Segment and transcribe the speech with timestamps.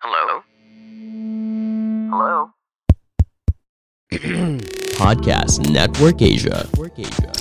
[0.00, 0.42] Hello?
[2.10, 2.50] Hello?
[4.98, 6.68] Podcast Network Asia.
[6.70, 7.32] Network Asia.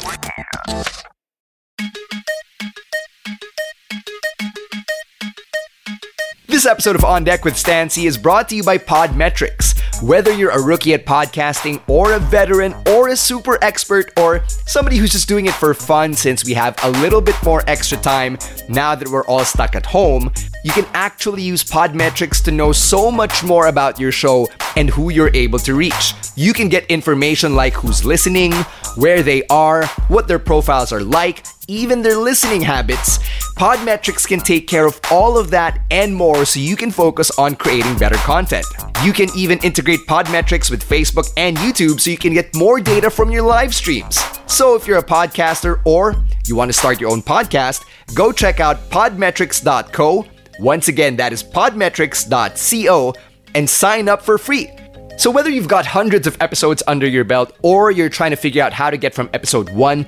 [6.47, 9.77] This episode of On Deck with Stan Sy is brought to you by Podmetrics.
[10.01, 14.97] Whether you're a rookie at podcasting, or a veteran, or a super expert, or somebody
[14.97, 18.37] who's just doing it for fun since we have a little bit more extra time
[18.69, 20.31] now that we're all stuck at home,
[20.63, 25.09] you can actually use Podmetrics to know so much more about your show and who
[25.09, 26.13] you're able to reach.
[26.35, 28.51] You can get information like who's listening,
[28.95, 33.19] where they are, what their profiles are like, even their listening habits.
[33.57, 37.55] Podmetrics can take care of all of that and more so you can focus on
[37.55, 38.65] creating better content.
[39.03, 42.94] You can even integrate Podmetrics with Facebook and YouTube so you can get more data
[43.03, 44.19] from your live streams.
[44.47, 46.15] So if you're a podcaster or
[46.45, 50.25] you want to start your own podcast, go check out podmetrics.co.
[50.59, 53.13] Once again, that is podmetrics.co
[53.53, 54.69] and sign up for free.
[55.17, 58.63] So, whether you've got hundreds of episodes under your belt or you're trying to figure
[58.63, 60.07] out how to get from episode 1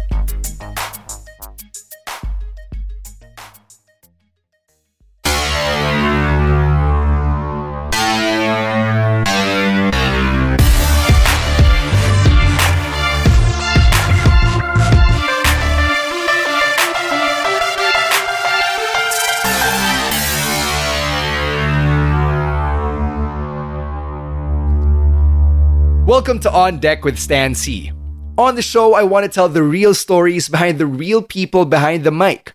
[26.21, 27.91] Welcome to On Deck with Stan Sy.
[28.37, 32.03] On the show, I want to tell the real stories behind the real people behind
[32.03, 32.53] the mic.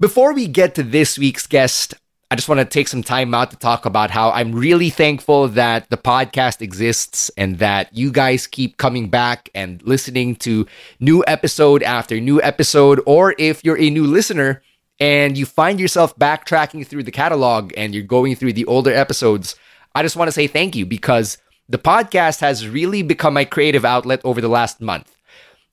[0.00, 1.94] Before we get to this week's guest,
[2.28, 5.46] I just want to take some time out to talk about how I'm really thankful
[5.46, 10.66] that the podcast exists and that you guys keep coming back and listening to
[10.98, 13.00] new episode after new episode.
[13.06, 14.60] Or if you're a new listener
[14.98, 19.54] and you find yourself backtracking through the catalog and you're going through the older episodes,
[19.94, 23.84] I just want to say thank you because the podcast has really become my creative
[23.84, 25.14] outlet over the last month.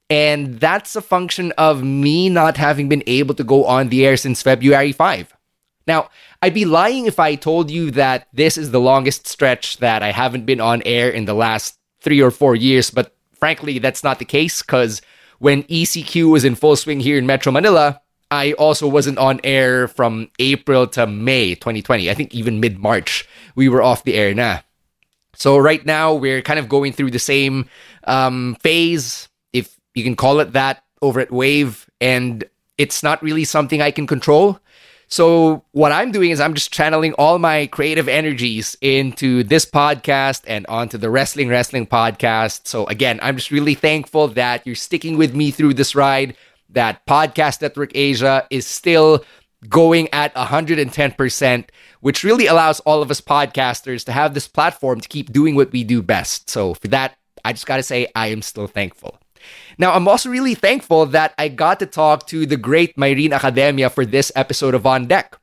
[0.09, 4.17] And that's a function of me not having been able to go on the air
[4.17, 5.35] since February 5.
[5.87, 6.09] Now,
[6.41, 10.11] I'd be lying if I told you that this is the longest stretch that I
[10.11, 14.19] haven't been on air in the last three or four years, but frankly, that's not
[14.19, 15.01] the case because
[15.39, 18.01] when ECQ was in full swing here in Metro Manila,
[18.31, 22.09] I also wasn't on air from April to May 2020.
[22.09, 24.61] I think even mid March, we were off the air now.
[25.35, 27.69] So right now we're kind of going through the same
[28.05, 32.43] um, phase, if you can call it that, over at Wave, and
[32.77, 34.59] it's not really something I can control.
[35.07, 40.41] So what I'm doing is I'm just channeling all my creative energies into this podcast
[40.47, 42.67] and onto the Wrestling Wrestling podcast.
[42.67, 46.35] So again, I'm just really thankful that you're sticking with me through this ride.
[46.69, 49.23] That Podcast Network Asia is still
[49.69, 51.65] going at 110%,
[52.01, 55.71] which really allows all of us podcasters to have this platform to keep doing what
[55.71, 56.49] we do best.
[56.49, 59.19] So, for that, I just got to say, I am still thankful.
[59.77, 63.89] Now, I'm also really thankful that I got to talk to the great Myrene Academia
[63.89, 65.37] for this episode of On Deck.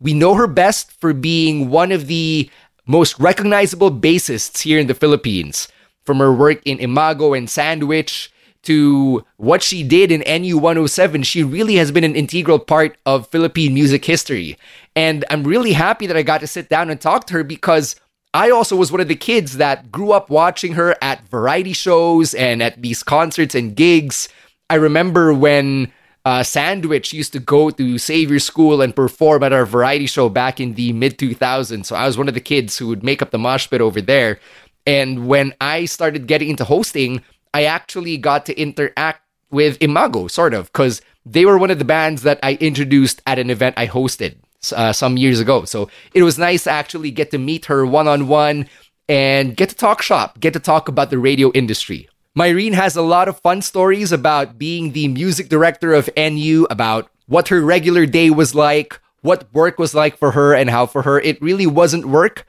[0.00, 2.50] We know her best for being one of the
[2.86, 5.68] most recognizable bassists here in the Philippines.
[6.04, 8.32] From her work in Imago and Sandwich
[8.68, 13.26] to what she did in NU 107, she really has been an integral part of
[13.28, 14.58] Philippine music history.
[14.94, 17.96] And I'm really happy that I got to sit down and talk to her because
[18.34, 22.34] I also was one of the kids that grew up watching her at variety shows
[22.34, 24.28] and at these concerts and gigs.
[24.68, 25.90] I remember when
[26.26, 30.60] uh, Sandwich used to go to Xavier School and perform at our variety show back
[30.60, 31.86] in the mid 2000s.
[31.86, 34.02] So I was one of the kids who would make up the mosh pit over
[34.02, 34.38] there.
[34.86, 37.22] And when I started getting into hosting,
[37.54, 41.84] I actually got to interact with Imago, sort of, because they were one of the
[41.84, 44.36] bands that I introduced at an event I hosted
[44.74, 45.64] uh, some years ago.
[45.64, 48.68] So it was nice to actually get to meet her one on one
[49.08, 52.08] and get to talk shop, get to talk about the radio industry.
[52.36, 57.10] Myrene has a lot of fun stories about being the music director of NU, about
[57.26, 61.02] what her regular day was like, what work was like for her, and how for
[61.02, 62.46] her it really wasn't work.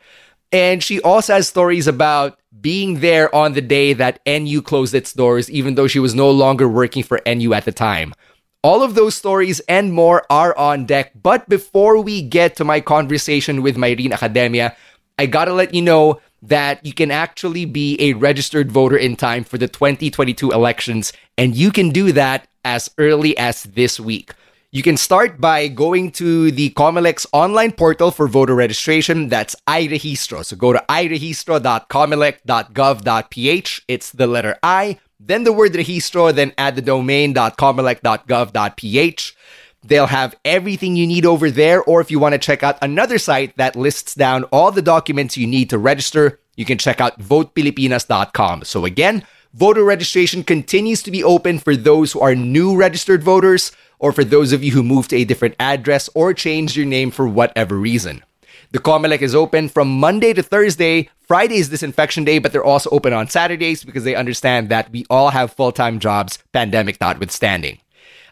[0.52, 5.14] And she also has stories about being there on the day that NU closed its
[5.14, 8.14] doors, even though she was no longer working for NU at the time.
[8.62, 11.12] All of those stories and more are on deck.
[11.22, 14.76] But before we get to my conversation with Myrene Academia,
[15.18, 19.44] I gotta let you know that you can actually be a registered voter in time
[19.44, 24.34] for the 2022 elections, and you can do that as early as this week.
[24.72, 29.28] You can start by going to the Comelec's online portal for voter registration.
[29.28, 30.46] That's iRehistro.
[30.46, 33.82] So go to irehistro.comelec.gov.ph.
[33.88, 39.36] It's the letter I, then the word rehistro, then add the domain .comelec.gov.ph.
[39.82, 43.18] They'll have everything you need over there, or if you want to check out another
[43.18, 47.20] site that lists down all the documents you need to register, you can check out
[47.20, 48.66] votepilipinas.com.
[48.66, 49.26] So again,
[49.56, 54.24] voter registration continues to be open for those who are new registered voters, or for
[54.24, 57.76] those of you who moved to a different address or changed your name for whatever
[57.76, 58.24] reason.
[58.72, 61.10] The Comelec is open from Monday to Thursday.
[61.22, 65.06] Friday is disinfection day, but they're also open on Saturdays because they understand that we
[65.10, 67.80] all have full time jobs, pandemic notwithstanding.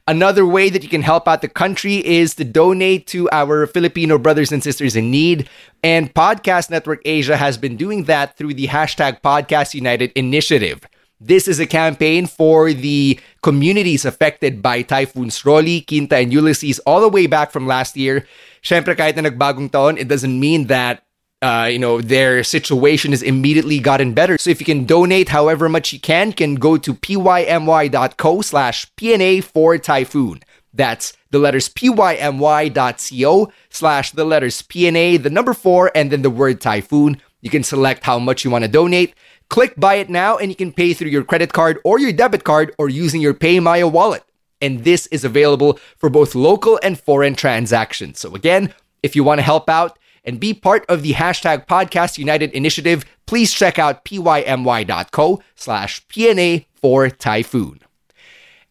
[0.10, 4.18] Another way that you can help out the country is to donate to our Filipino
[4.18, 5.50] brothers and sisters in need.
[5.84, 10.81] And Podcast Network Asia has been doing that through the hashtag Podcast United initiative.
[11.19, 17.02] This is a campaign for the communities affected by Typhoons Rolly, Quinta, and Ulysses all
[17.02, 18.28] the way back from last year.
[18.62, 21.04] Siyempre, kahit na nagbagong taon, it doesn't mean that
[21.42, 24.38] uh, you know, their situation has immediately gotten better.
[24.38, 29.44] So if you can donate however much you can, can go to pymy.co slash PNA
[29.44, 30.42] for Typhoon.
[30.74, 36.62] That's the letters pymy.co slash the letters PNA, the number four, and then the word
[36.62, 37.22] Typhoon.
[37.42, 39.14] You can select how much you want to donate.
[39.49, 42.44] Click buy it now, and you can pay through your credit card or your debit
[42.44, 44.23] card or using your PayMaya wallet.
[44.61, 48.19] And this is available for both local and foreign transactions.
[48.19, 48.73] So again,
[49.03, 49.97] if you want to help out,
[50.27, 56.65] and be part of the hashtag Podcast United initiative, please check out pymy.co slash PNA
[56.75, 57.79] for Typhoon.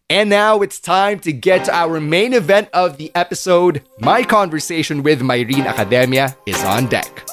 [0.09, 3.83] And now it's time to get to our main event of the episode.
[3.99, 7.27] My conversation with Myrene Academia is on deck.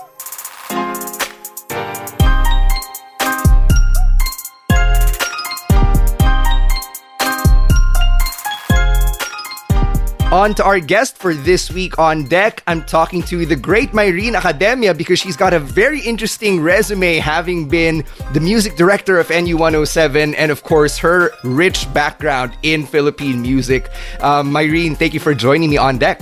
[10.34, 12.64] On to our guest for this week on deck.
[12.66, 17.68] I'm talking to the great Myrene Academia because she's got a very interesting resume, having
[17.68, 18.04] been
[18.34, 23.92] the music director of NU107 and, of course, her rich background in Philippine music.
[24.22, 26.20] Um, Myrene, thank you for joining me on deck.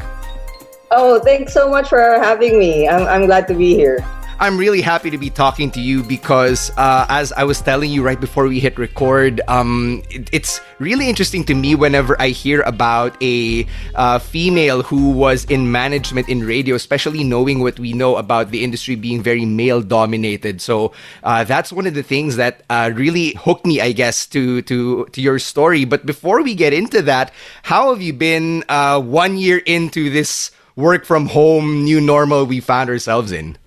[0.91, 2.89] Oh, thanks so much for having me.
[2.89, 4.05] I'm, I'm glad to be here.
[4.41, 8.01] I'm really happy to be talking to you because, uh, as I was telling you
[8.01, 12.61] right before we hit record, um, it, it's really interesting to me whenever I hear
[12.61, 18.17] about a uh, female who was in management in radio, especially knowing what we know
[18.17, 20.59] about the industry being very male dominated.
[20.59, 20.91] So
[21.21, 25.05] uh, that's one of the things that uh, really hooked me, I guess, to to
[25.05, 25.85] to your story.
[25.85, 30.49] But before we get into that, how have you been uh, one year into this?
[30.77, 33.57] work from home new normal we found ourselves in?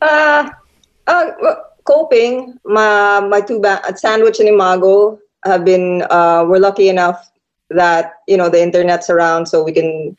[0.00, 0.50] Uh,
[1.06, 1.30] uh
[1.84, 2.58] coping.
[2.64, 6.02] My my two ba- at Sandwich and Imago have been.
[6.10, 7.30] Uh, we're lucky enough
[7.70, 10.16] that you know the internet's around, so we can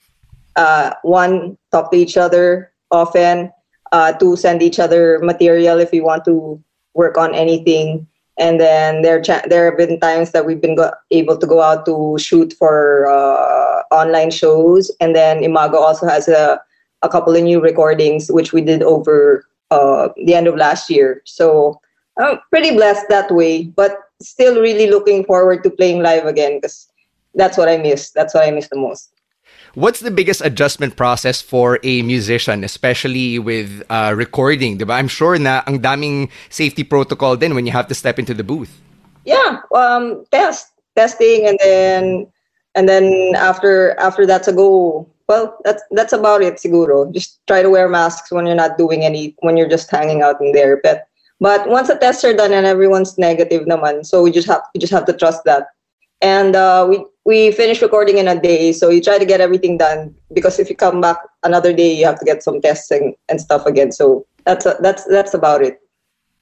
[0.55, 3.51] uh, one talk to each other often.
[3.93, 6.61] Uh, to send each other material if we want to
[6.93, 8.05] work on anything.
[8.37, 11.61] And then there cha- there have been times that we've been go- able to go
[11.61, 14.91] out to shoot for uh, online shows.
[14.99, 16.59] And then Imago also has a
[17.01, 21.21] a couple of new recordings which we did over uh, the end of last year.
[21.25, 21.79] So
[22.17, 26.87] I'm pretty blessed that way, but still really looking forward to playing live again because
[27.35, 28.11] that's what I miss.
[28.11, 29.11] That's what I miss the most.
[29.75, 34.79] What's the biggest adjustment process for a musician, especially with uh, recording?
[34.79, 34.95] Diba?
[34.95, 38.43] I'm sure na ang daming safety protocol then when you have to step into the
[38.43, 38.81] booth.
[39.23, 42.25] Yeah, um, test, testing, and then
[42.73, 47.11] and then after after that's a go well, that's that's about it, siguro.
[47.13, 50.41] Just try to wear masks when you're not doing any, when you're just hanging out
[50.41, 50.79] in there.
[50.81, 51.07] But
[51.39, 54.79] but once the tests are done and everyone's negative naman, so we just have we
[54.79, 55.67] just have to trust that.
[56.21, 59.77] And uh, we we finish recording in a day, so you try to get everything
[59.77, 63.13] done because if you come back another day, you have to get some tests and,
[63.29, 63.91] and stuff again.
[63.91, 65.79] So that's a, that's that's about it.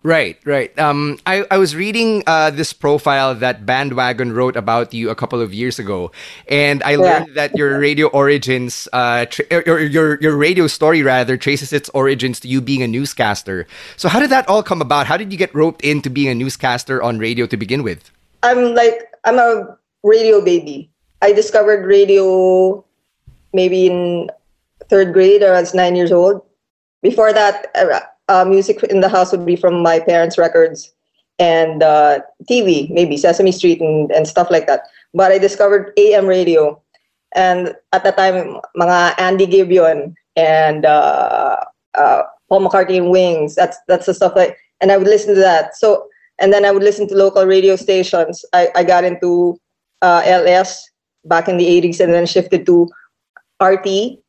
[0.06, 0.70] Right, right.
[0.78, 5.42] Um, I, I was reading uh, this profile that Bandwagon wrote about you a couple
[5.42, 6.12] of years ago,
[6.48, 11.38] and I learned that your radio origins, uh, tra- or your your radio story rather,
[11.38, 13.66] traces its origins to you being a newscaster.
[13.98, 15.08] So how did that all come about?
[15.08, 18.12] How did you get roped into being a newscaster on radio to begin with?
[18.44, 20.88] I'm like I'm a radio baby.
[21.24, 22.86] I discovered radio
[23.54, 24.30] maybe in
[24.88, 25.42] third grade.
[25.42, 26.46] I was nine years old.
[27.02, 27.74] Before that,
[28.28, 30.94] uh, music in the house would be from my parents' records
[31.38, 34.84] and uh, TV, maybe Sesame Street and, and stuff like that.
[35.14, 36.82] But I discovered AM radio,
[37.36, 41.58] and at that time, mga Andy Gibeon and uh,
[41.98, 43.56] uh, Paul McCartney and Wings.
[43.56, 45.76] That's that's the stuff like, and I would listen to that.
[45.76, 46.08] So
[46.40, 48.44] and then I would listen to local radio stations.
[48.54, 49.60] I, I got into
[50.02, 50.90] uh, LS
[51.26, 52.90] back in the 80s and then shifted to
[53.62, 54.20] RT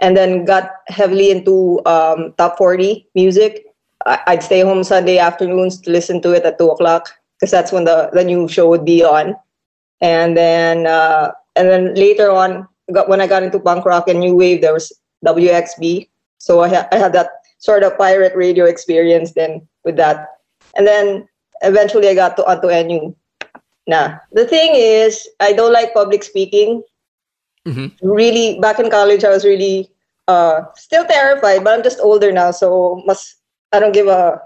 [0.00, 3.64] and then got heavily into um, top 40 music.
[4.06, 7.84] I'd stay home Sunday afternoons to listen to it at 2 o'clock because that's when
[7.84, 9.36] the, the new show would be on.
[10.00, 14.20] And then uh, and then later on, got, when I got into punk rock and
[14.20, 14.92] new wave, there was
[15.26, 16.08] WXB.
[16.38, 20.28] So I, ha- I had that sort of pirate radio experience then with that.
[20.76, 21.28] And then
[21.62, 23.14] eventually I got to onto NU.
[23.86, 26.82] Nah, the thing is, I don't like public speaking.
[27.66, 28.08] Mm-hmm.
[28.08, 29.90] Really, back in college, I was really
[30.28, 33.36] uh, still terrified, but I'm just older now, so must
[33.72, 34.40] I don't give a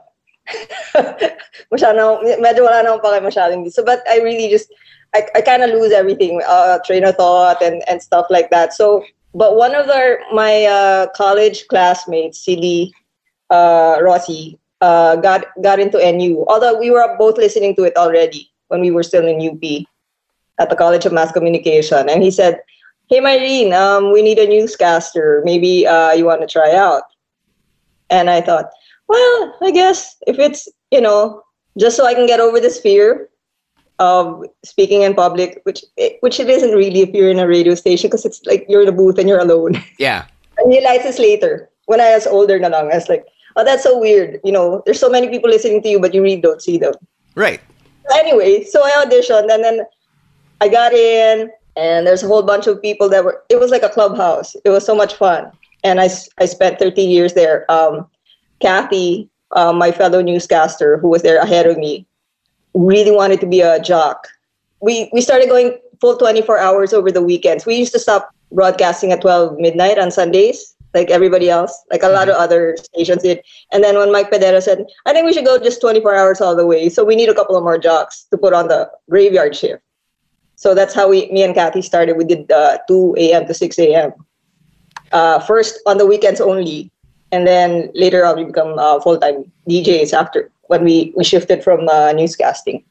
[1.72, 4.72] medyo wala na So, but I really just,
[5.14, 8.74] I, I kind of lose everything, uh, train of thought and, and stuff like that.
[8.74, 9.04] So,
[9.34, 12.92] but one of our, my uh, college classmates, Silly
[13.50, 16.44] uh, Rossi, uh, got got into NU.
[16.48, 19.86] Although we were both listening to it already when we were still in UP
[20.58, 22.60] at the College of Mass Communication, and he said,
[23.14, 25.42] "Hey, Myrene, um, we need a newscaster.
[25.44, 27.04] Maybe uh, you want to try out."
[28.10, 28.70] And I thought,
[29.08, 31.42] well, I guess if it's you know
[31.78, 33.28] just so I can get over this fear
[33.98, 35.84] of speaking in public, which
[36.20, 38.88] which it isn't really if you're in a radio station because it's like you're in
[38.88, 39.78] a booth and you're alone.
[39.98, 40.26] Yeah.
[40.58, 42.90] I realized this later when I was older na lang.
[42.90, 44.38] I was like, oh, that's so weird.
[44.44, 46.94] You know, there's so many people listening to you, but you really don't see them.
[47.34, 47.60] Right.
[48.14, 49.80] Anyway, so I auditioned and then
[50.60, 53.82] I got in, and there's a whole bunch of people that were, it was like
[53.82, 54.54] a clubhouse.
[54.64, 55.50] It was so much fun.
[55.82, 57.70] And I, I spent 13 years there.
[57.70, 58.06] Um,
[58.60, 62.06] Kathy, uh, my fellow newscaster who was there ahead of me,
[62.74, 64.26] really wanted to be a jock.
[64.80, 67.66] We, we started going full 24 hours over the weekends.
[67.66, 72.08] We used to stop broadcasting at 12 midnight on Sundays like everybody else, like a
[72.08, 72.44] lot of mm-hmm.
[72.44, 73.42] other stations did.
[73.72, 76.54] And then when Mike Pedera said, I think we should go just 24 hours all
[76.56, 76.88] the way.
[76.88, 79.82] So we need a couple of more jocks to put on the graveyard shift.
[80.64, 82.16] So that's how we, me and Kathy started.
[82.16, 83.46] We did uh, 2 a.m.
[83.48, 84.14] to 6 a.m.
[85.12, 86.90] Uh, first on the weekends only.
[87.32, 91.86] And then later on, we become uh, full-time DJs after when we, we shifted from
[91.86, 92.82] uh, newscasting.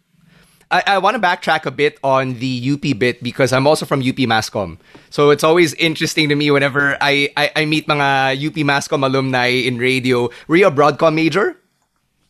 [0.70, 4.02] I, I want to backtrack a bit on the UP bit because I'm also from
[4.02, 4.78] UP Masscom.
[5.10, 9.48] So it's always interesting to me whenever I, I, I meet mga UP Masscom alumni
[9.48, 10.30] in radio.
[10.48, 11.58] Were you a Broadcom major?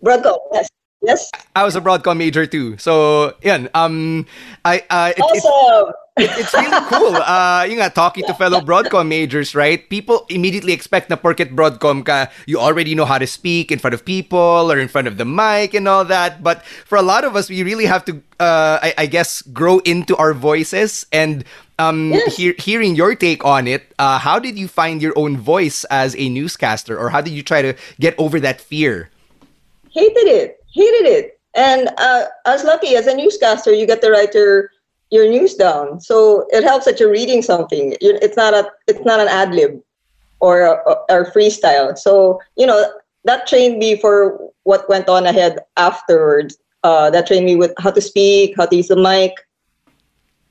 [0.01, 0.69] Broadcom, yes.
[1.03, 1.29] Yes.
[1.55, 2.77] I was a Broadcom major too.
[2.77, 3.67] So, yeah.
[3.73, 4.25] Um,
[4.63, 5.93] I, uh, it, awesome.
[6.15, 7.15] It, it, it's really cool.
[7.23, 9.89] Uh, yung nga, talking to fellow Broadcom majors, right?
[9.89, 13.93] People immediately expect na porket Broadcom ka, you already know how to speak in front
[13.93, 16.41] of people or in front of the mic and all that.
[16.43, 19.79] But for a lot of us, we really have to, uh, I, I guess, grow
[19.79, 21.43] into our voices and
[21.79, 22.37] um, yes.
[22.37, 26.29] hearing your take on it, uh, how did you find your own voice as a
[26.29, 29.09] newscaster, or how did you try to get over that fear?
[29.93, 31.39] Hated it hated it.
[31.55, 34.71] And uh, I was lucky as a newscaster, you get to write your
[35.11, 37.95] your news down, so it helps that you're reading something.
[38.01, 39.79] It's not a it's not an ad lib
[40.39, 40.81] or
[41.11, 41.95] or freestyle.
[41.95, 42.91] So you know
[43.25, 46.57] that trained me for what went on ahead afterwards.
[46.83, 49.31] Uh, that trained me with how to speak, how to use the mic,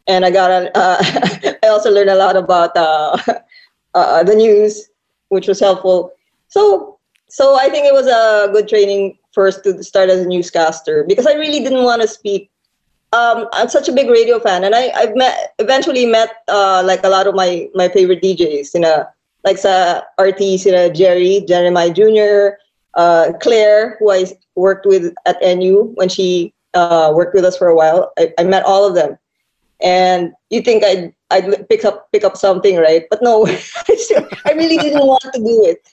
[0.07, 3.19] and I got a, uh, I also learned a lot about uh,
[3.95, 4.89] uh, the news,
[5.31, 6.13] which was helpful.
[6.47, 11.05] So so I think it was a good training first to start as a newscaster
[11.05, 12.51] because I really didn't want to speak.
[13.13, 17.05] Um, I'm such a big radio fan, and I, I've met eventually met uh, like
[17.05, 18.75] a lot of my my favorite DJs.
[18.75, 19.07] You know,
[19.45, 22.57] like sa artists, you know, Jerry Jeremiah Jr.,
[22.95, 24.25] uh, Claire, who I
[24.55, 28.13] worked with at NU when she uh, worked with us for a while.
[28.19, 29.19] I, I met all of them,
[29.83, 33.05] and you think I'd I'd pick up pick up something, right?
[33.11, 33.47] But no,
[34.47, 35.87] I really didn't want to do it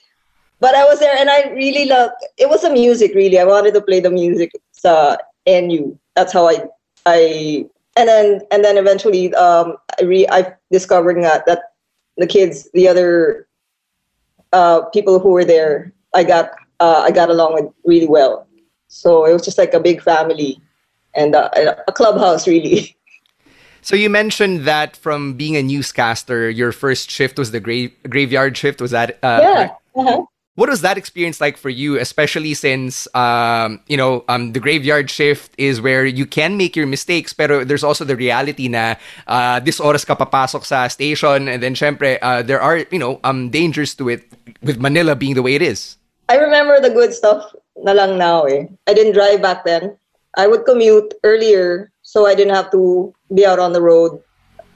[0.60, 3.38] but I was there and I really loved it was the music really.
[3.38, 5.98] I wanted to play the music sa NU.
[6.14, 6.68] That's how I
[7.06, 11.72] I and then and then eventually um I re I discovered that that
[12.16, 13.48] the kids, the other
[14.52, 18.46] uh people who were there, I got uh I got along with really well.
[18.88, 20.60] So it was just like a big family
[21.14, 21.48] and uh,
[21.88, 22.96] a clubhouse, really.
[23.82, 28.54] So you mentioned that from being a newscaster, your first shift was the grave graveyard
[28.54, 28.78] shift.
[28.78, 29.18] Was that?
[29.22, 29.70] Uh, yeah.
[29.96, 30.26] Uh-huh.
[30.60, 35.08] What was that experience like for you, especially since um, you know um, the graveyard
[35.08, 39.64] shift is where you can make your mistakes, pero there's also the reality na uh,
[39.64, 43.48] this oras ka papasok sa station, and then syempre uh, there are you know um,
[43.48, 44.28] dangers to it
[44.60, 45.96] with Manila being the way it is.
[46.28, 48.68] I remember the good stuff na lang now eh.
[48.84, 49.96] I didn't drive back then.
[50.36, 54.20] I would commute earlier so I didn't have to be out on the road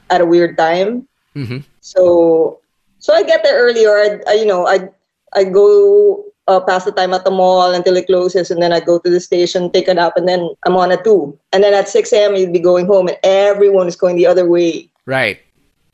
[0.09, 1.05] at a weird time.
[1.37, 1.61] Mm-hmm.
[1.85, 2.64] So
[3.05, 3.93] so I get there earlier.
[3.93, 4.88] I, I you know I
[5.35, 8.81] I go uh, past the time at the mall until it closes, and then I
[8.81, 11.38] go to the station, take a nap, and then I'm on at two.
[11.53, 12.37] And then at six a.m.
[12.37, 14.91] you'd be going home, and everyone is going the other way.
[15.07, 15.41] Right.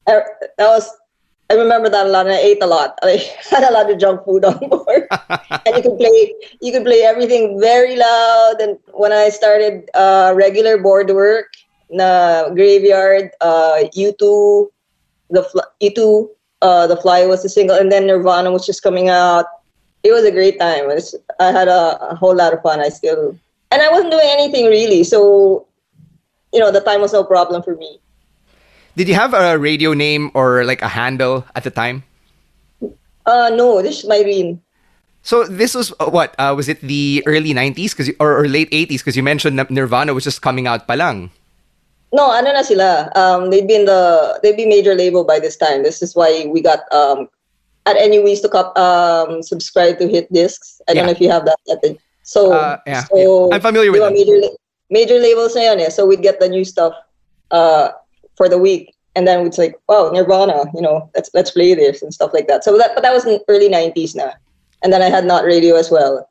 [0.06, 0.22] I,
[0.58, 0.90] that was
[1.50, 2.96] I remember that a lot, and I ate a lot.
[3.02, 3.18] I
[3.50, 5.08] had a lot of junk food on board,
[5.66, 8.60] and you could play you could play everything very loud.
[8.60, 11.50] And when I started uh, regular board work,
[11.90, 14.70] na graveyard, uh, U2,
[15.30, 15.42] the
[15.82, 16.28] U2,
[16.62, 19.46] uh, the Fly was a single, and then Nirvana was just coming out.
[20.02, 20.86] It was a great time.
[20.86, 22.80] Was, I had a, a whole lot of fun.
[22.80, 23.36] I still,
[23.70, 25.66] and I wasn't doing anything really, so
[26.52, 28.00] you know the time was no problem for me.
[28.96, 32.04] Did you have a radio name or like a handle at the time?
[33.24, 34.58] Uh, no, this is my real.
[35.22, 38.70] So this was uh, what uh, was it the early 90s cuz or, or late
[38.72, 41.30] 80s because you mentioned Nirvana was just coming out palang.
[42.12, 43.10] No, ano na sila.
[43.14, 45.82] Um, they'd been the they'd be major label by this time.
[45.82, 47.28] This is why we got um,
[47.86, 50.82] at any we used to cop, um, subscribe to hit discs.
[50.88, 51.58] I don't know if you have that.
[51.70, 53.54] At so, uh, yeah, so yeah.
[53.54, 54.40] I'm familiar with major
[54.90, 55.88] major labels na yun, eh.
[55.88, 56.94] So we'd get the new stuff
[57.50, 57.94] uh,
[58.34, 62.02] for the week and then it's like wow nirvana you know let's let's play this
[62.02, 64.32] and stuff like that so that but that was in early 90s now
[64.82, 66.28] and then i had not radio as well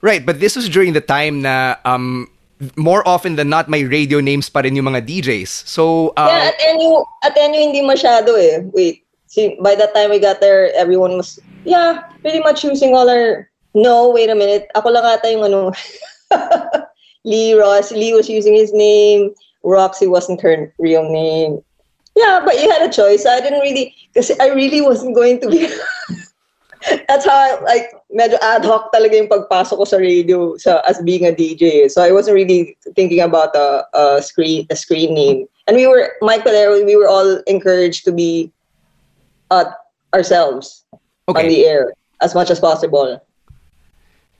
[0.00, 2.28] right but this was during the time na um
[2.76, 6.50] more often than not my radio names pa rin yung mga DJs so uh, yeah
[6.50, 10.70] at NU at NU hindi masyado eh wait see by the time we got there
[10.78, 15.30] everyone was yeah pretty much using all our no wait a minute ako lang ata
[15.30, 15.72] yung ano
[17.28, 21.62] Lee Ross Lee was using his name Roxy wasn't her real name.
[22.16, 23.24] Yeah, but you had a choice.
[23.24, 25.68] I didn't really, because I really wasn't going to be.
[27.08, 31.00] That's how I, like, medyo ad hoc talaga yung pagpasok ko sa radio sa, as
[31.02, 31.90] being a DJ.
[31.90, 35.46] So I wasn't really thinking about a, a screen a screen name.
[35.66, 38.50] And we were, Mike there, we were all encouraged to be
[39.50, 39.70] uh,
[40.14, 40.84] ourselves
[41.28, 41.42] okay.
[41.42, 43.20] on the air as much as possible.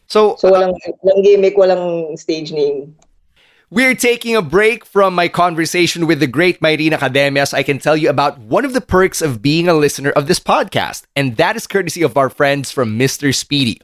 [0.08, 2.96] So, so walang, uh, walang gimmick, walang stage name.
[3.72, 7.78] We're taking a break from my conversation with the great Myrene Academia so I can
[7.78, 11.38] tell you about one of the perks of being a listener of this podcast, and
[11.38, 13.34] that is courtesy of our friends from Mr.
[13.34, 13.80] Speedy.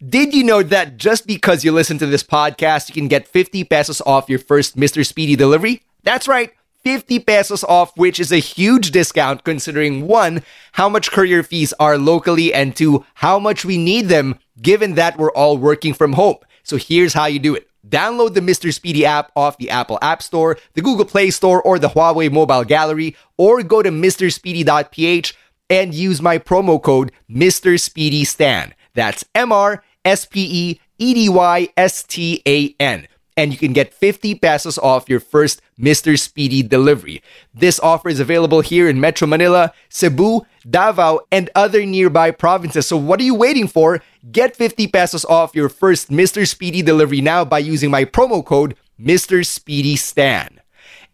[0.00, 3.64] Did you know that just because you listen to this podcast, you can get 50
[3.64, 5.04] pesos off your first Mr.
[5.04, 5.82] Speedy delivery?
[6.04, 6.54] That's right.
[6.84, 11.98] 50 pesos off, which is a huge discount considering one, how much courier fees are
[11.98, 16.36] locally, and two, how much we need them given that we're all working from home.
[16.62, 17.67] So here's how you do it.
[17.86, 18.72] Download the Mr.
[18.72, 22.64] Speedy app off the Apple App Store, the Google Play Store, or the Huawei Mobile
[22.64, 25.34] Gallery, or go to mrspeedy.ph
[25.70, 27.78] and use my promo code Mr.
[27.78, 28.74] Speedy Stan.
[28.94, 33.06] That's M R S P E E D Y S T A N
[33.38, 36.18] and you can get 50 pesos off your first Mr.
[36.18, 37.22] Speedy delivery.
[37.54, 42.88] This offer is available here in Metro Manila, Cebu, Davao, and other nearby provinces.
[42.88, 44.02] So what are you waiting for?
[44.32, 46.48] Get 50 pesos off your first Mr.
[46.48, 49.46] Speedy delivery now by using my promo code Mr.
[49.46, 50.60] Speedy Stan.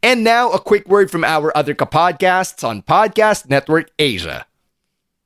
[0.02, 4.46] And now a quick word from our other podcasts on Podcast Network Asia.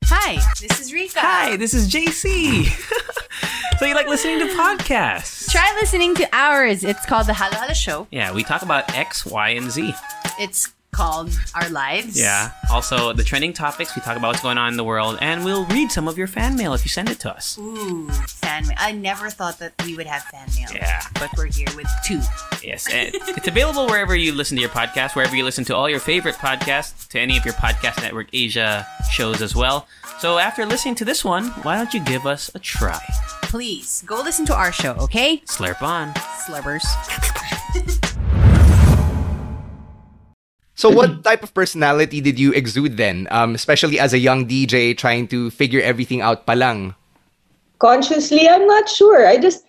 [0.05, 1.19] Hi, this is Rika.
[1.19, 2.65] Hi, this is JC.
[3.79, 5.49] so you like listening to podcasts?
[5.51, 6.83] Try listening to ours.
[6.83, 8.07] It's called the Halo Halo Show.
[8.11, 9.93] Yeah, we talk about X, Y, and Z.
[10.39, 12.19] It's called Our Lives.
[12.19, 12.51] Yeah.
[12.71, 15.65] Also, the trending topics, we talk about what's going on in the world, and we'll
[15.67, 17.57] read some of your fan mail if you send it to us.
[17.57, 18.77] Ooh, fan mail.
[18.79, 20.69] I never thought that we would have fan mail.
[20.73, 21.01] Yeah.
[21.15, 22.21] But we're here with two.
[22.63, 22.91] Yes.
[22.91, 25.99] And it's available wherever you listen to your podcast, wherever you listen to all your
[25.99, 29.87] favorite podcasts, to any of your Podcast Network Asia shows as well.
[30.19, 33.01] So after listening to this one, why don't you give us a try?
[33.43, 35.41] Please, go listen to our show, okay?
[35.45, 36.13] Slurp on.
[36.13, 36.85] Slubbers.
[40.79, 44.95] So, what type of personality did you exude then, um, especially as a young DJ
[44.95, 46.95] trying to figure everything out palang?
[47.83, 49.27] Consciously, I'm not sure.
[49.27, 49.67] I just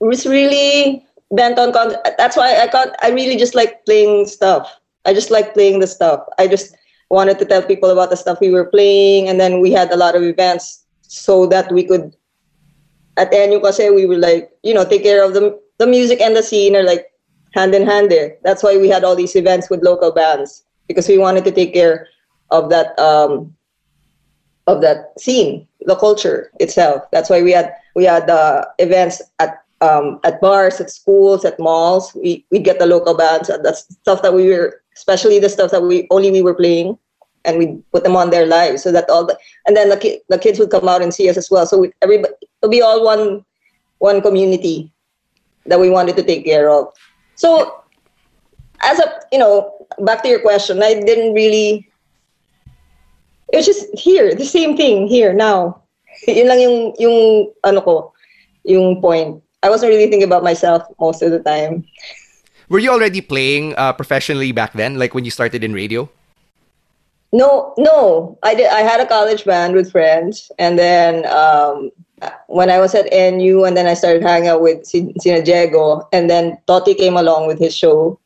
[0.00, 1.04] was really
[1.36, 1.68] bent on.
[1.76, 2.96] Con- that's why I got.
[3.04, 4.72] I really just like playing stuff.
[5.04, 6.24] I just like playing the stuff.
[6.40, 6.72] I just
[7.12, 10.00] wanted to tell people about the stuff we were playing, and then we had a
[10.00, 12.16] lot of events so that we could
[13.20, 16.32] at NU kasi we were like, you know, take care of the the music and
[16.32, 17.12] the scene or like
[17.56, 18.36] hand in hand there.
[18.44, 21.72] That's why we had all these events with local bands because we wanted to take
[21.72, 22.06] care
[22.50, 23.54] of that um,
[24.66, 27.02] of that scene, the culture itself.
[27.10, 31.58] That's why we had we had uh, events at um, at bars, at schools, at
[31.58, 32.14] malls.
[32.14, 33.48] We we get the local bands.
[33.48, 36.98] And That's stuff that we were, especially the stuff that we only we were playing,
[37.44, 40.20] and we put them on their lives so that all the and then the ki-
[40.28, 41.66] the kids would come out and see us as well.
[41.66, 43.44] So we, everybody it'll be all one
[43.98, 44.92] one community
[45.66, 46.92] that we wanted to take care of.
[47.36, 47.84] So
[48.82, 51.88] as a you know back to your question, I didn't really.
[53.52, 55.80] It's just here, the same thing here now.
[56.26, 57.18] Yun lang yung yung
[57.62, 58.12] ano ko,
[58.64, 59.40] yung point.
[59.62, 61.86] I wasn't really thinking about myself most of the time.
[62.68, 66.10] Were you already playing uh, professionally back then, like when you started in radio?
[67.32, 68.38] No, no.
[68.42, 68.66] I did.
[68.66, 71.90] I had a college band with friends, and then um,
[72.46, 76.30] when I was at NU, and then I started hanging out with Sina Diego, and
[76.30, 78.18] then Toti came along with his show,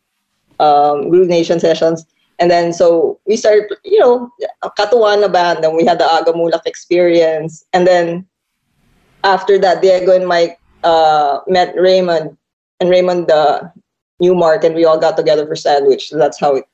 [0.60, 2.06] um, Groove Nation Sessions,
[2.38, 4.30] and then so we started, you know,
[4.78, 8.26] katuan na band, and we had the Agamulak experience, and then
[9.24, 12.36] after that, Diego and Mike uh, met Raimund,
[12.80, 13.68] and Raimund uh,
[14.20, 16.08] knew Marc, and we all got together for Sandwich.
[16.08, 16.64] So that's how it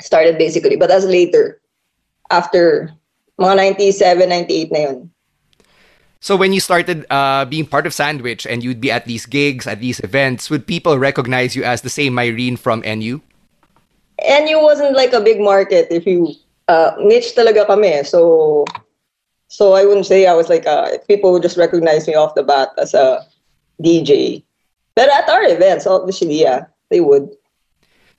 [0.00, 0.76] started basically.
[0.76, 1.60] But that's later,
[2.30, 2.92] after
[3.38, 5.10] mga 97, 98 na yun.
[6.20, 9.66] So when you started uh, being part of Sandwich and you'd be at these gigs,
[9.66, 13.20] at these events, would people recognize you as the same Myrene from NU?
[14.20, 16.36] NU wasn't like a big market if you
[16.68, 18.04] uh, niche talaga kami.
[18.04, 18.66] So
[19.48, 22.44] so I wouldn't say I was like a, people would just recognize me off the
[22.44, 23.24] bat as a
[23.82, 24.44] DJ.
[24.94, 27.32] But at our events, obviously, yeah, they would.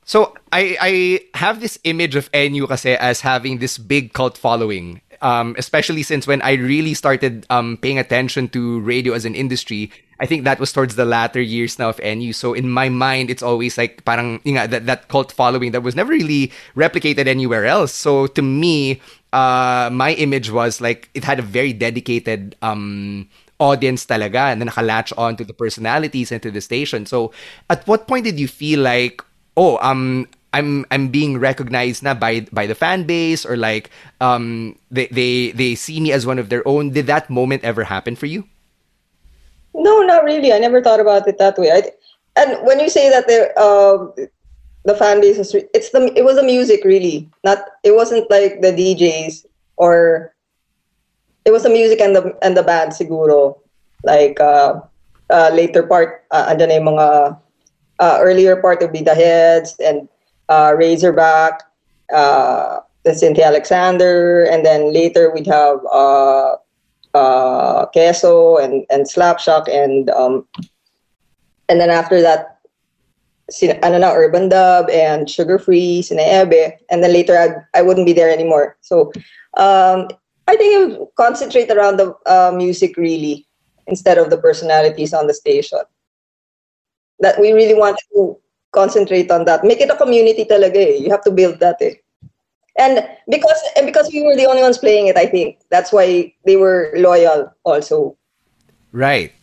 [0.03, 0.93] So I I
[1.37, 5.05] have this image of NU kasi as having this big cult following.
[5.21, 9.91] Um, especially since when I really started um, paying attention to radio as an industry,
[10.19, 12.33] I think that was towards the latter years now of NU.
[12.33, 15.81] So in my mind, it's always like parang you know, that that cult following that
[15.81, 17.93] was never really replicated anywhere else.
[17.93, 19.01] So to me,
[19.33, 23.29] uh, my image was like it had a very dedicated um,
[23.61, 27.05] audience talaga and then nakalatch on to the personalities and to the station.
[27.05, 27.31] So
[27.69, 29.23] at what point did you feel like,
[29.57, 34.75] oh, um, I'm I'm being recognized na by by the fan base or like um
[34.91, 36.91] they they they see me as one of their own.
[36.91, 38.43] Did that moment ever happen for you?
[39.73, 40.51] No, not really.
[40.51, 41.71] I never thought about it that way.
[41.71, 41.91] I,
[42.35, 44.11] and when you say that the uh,
[44.83, 47.29] the fan base is it's the it was the music really.
[47.43, 49.45] Not it wasn't like the DJs
[49.77, 50.33] or
[51.45, 53.55] it was the music and the and the band siguro.
[54.03, 54.81] Like uh,
[55.29, 57.07] uh later part uh, andyan na yung mga
[58.03, 60.09] uh, earlier part would be the heads and
[60.49, 61.63] uh, Razorback,
[62.13, 62.79] uh,
[63.13, 66.55] Cynthia Alexander, and then later we'd have uh,
[67.13, 70.45] uh, Queso and and Slapshock, and um,
[71.69, 72.59] and then after that,
[73.49, 78.13] sin- ano na, Urban Dub and Sugarfree, Sineebe, and then later I'd, I wouldn't be
[78.13, 78.77] there anymore.
[78.81, 79.11] So
[79.57, 80.07] um,
[80.47, 83.47] I think would concentrate around the uh, music really
[83.87, 85.79] instead of the personalities on the station.
[87.19, 88.40] That we really want to
[88.71, 89.63] concentrate on that.
[89.63, 90.95] Make it a community talaga eh.
[91.03, 91.95] You have to build that eh.
[92.79, 96.33] And because and because we were the only ones playing it, I think that's why
[96.45, 98.15] they were loyal also.
[98.91, 99.33] Right.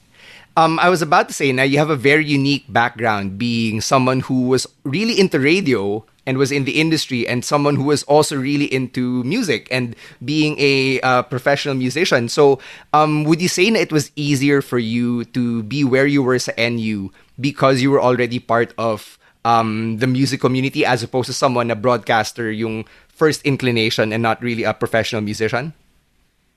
[0.56, 4.26] Um, I was about to say now you have a very unique background being someone
[4.26, 8.36] who was really into radio and was in the industry and someone who was also
[8.36, 12.28] really into music and being a uh, professional musician.
[12.28, 12.60] So,
[12.92, 16.38] um, would you say that it was easier for you to be where you were
[16.38, 17.08] sa NU
[17.40, 19.16] because you were already part of
[19.48, 24.36] um, the music community as opposed to someone a broadcaster yung first inclination and not
[24.44, 25.72] really a professional musician?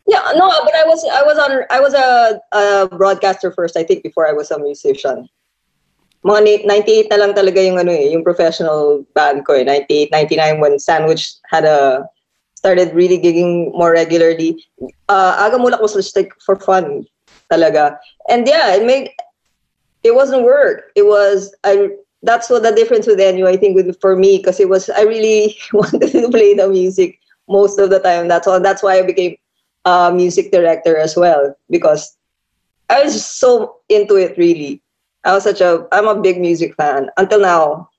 [0.03, 3.88] Yeah, no, but I was I was on I was a, a broadcaster first, I
[3.88, 5.31] think, before I was a musician.
[6.21, 9.65] Mga 98 na lang talaga yung ano eh, yung professional band ko eh.
[9.65, 12.05] 98, 99 when Sandwich had a
[12.62, 14.63] started really gigging more regularly.
[15.10, 17.05] Uh, Agamulak was just like for fun
[17.51, 17.97] talaga.
[18.29, 19.10] And yeah, it made
[20.03, 20.93] it wasn't work.
[20.95, 21.89] It was I
[22.21, 25.01] that's what the difference with NU I think with for me because it was I
[25.01, 27.17] really wanted to play the music
[27.49, 28.27] most of the time.
[28.27, 28.60] That's all.
[28.60, 29.38] That's why I became
[29.86, 32.15] a music director as well because
[32.89, 34.38] I was so into it.
[34.38, 34.81] Really,
[35.23, 37.89] I was such a I'm a big music fan until now.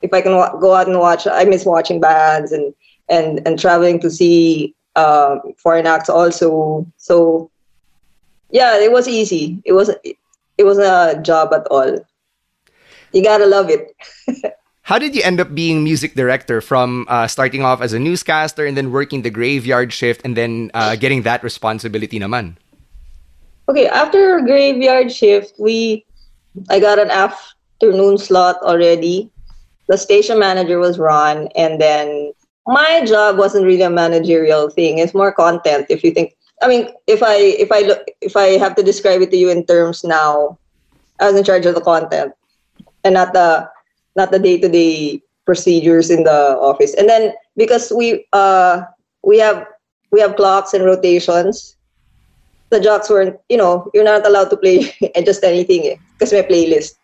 [0.00, 2.74] If I can wa- go out and watch, I miss watching bands and
[3.08, 6.86] and and traveling to see um, foreign acts also.
[6.96, 7.50] So
[8.50, 9.62] yeah, it was easy.
[9.64, 11.98] It was it was a job at all
[13.12, 13.94] you gotta love it.
[14.82, 18.64] How did you end up being music director from uh, starting off as a newscaster
[18.64, 22.56] and then working the graveyard shift and then uh, getting that responsibility naman?
[23.68, 26.06] Okay, after graveyard shift, we
[26.70, 29.30] I got an afternoon slot already.
[29.88, 32.32] The station manager was Ron, and then
[32.66, 34.98] my job wasn't really a managerial thing.
[34.98, 35.86] It's more content.
[35.88, 39.22] If you think, I mean, if I if I look if I have to describe
[39.22, 40.58] it to you in terms now,
[41.20, 42.32] I was in charge of the content,
[43.04, 43.68] and not the
[44.16, 46.92] not the day to day procedures in the office.
[46.94, 48.82] And then because we uh
[49.24, 49.64] we have
[50.12, 51.76] we have clocks and rotations,
[52.68, 54.92] the jocks weren't you know you're not allowed to play
[55.24, 56.94] just anything because my playlist.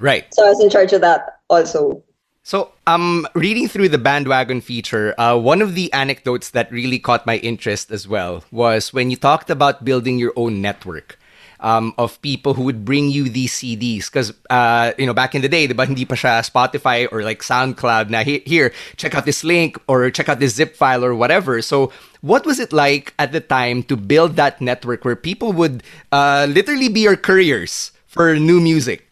[0.00, 0.26] Right.
[0.34, 2.02] So I was in charge of that also.
[2.46, 7.24] So, um, reading through the bandwagon feature, uh, one of the anecdotes that really caught
[7.24, 11.18] my interest as well was when you talked about building your own network.
[11.60, 15.40] Um, of people who would bring you these CDs because uh, you know back in
[15.40, 18.10] the day, diba, hindi pa siya Spotify or like SoundCloud.
[18.10, 21.62] Now he- here, check out this link or check out this zip file or whatever.
[21.62, 25.82] So, what was it like at the time to build that network where people would
[26.12, 29.10] uh, literally be your couriers for new music?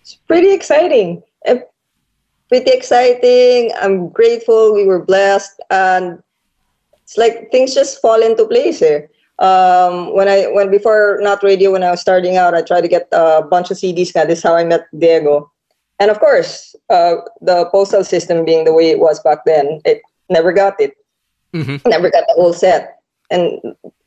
[0.00, 1.22] It's pretty exciting.
[2.48, 3.72] Pretty exciting.
[3.76, 4.72] I'm grateful.
[4.72, 6.22] We were blessed, and
[7.02, 9.10] it's like things just fall into place here.
[9.38, 12.88] Um, when I when before not radio when I was starting out, I tried to
[12.88, 14.14] get a bunch of CDs.
[14.14, 15.52] Now this is how I met Diego,
[16.00, 20.00] and of course, uh, the postal system being the way it was back then, it
[20.30, 20.96] never got it.
[21.84, 22.96] Never got the whole set,
[23.30, 23.60] and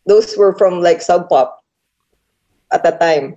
[0.08, 1.64] those were from like Sub Pop
[2.74, 3.36] at that time.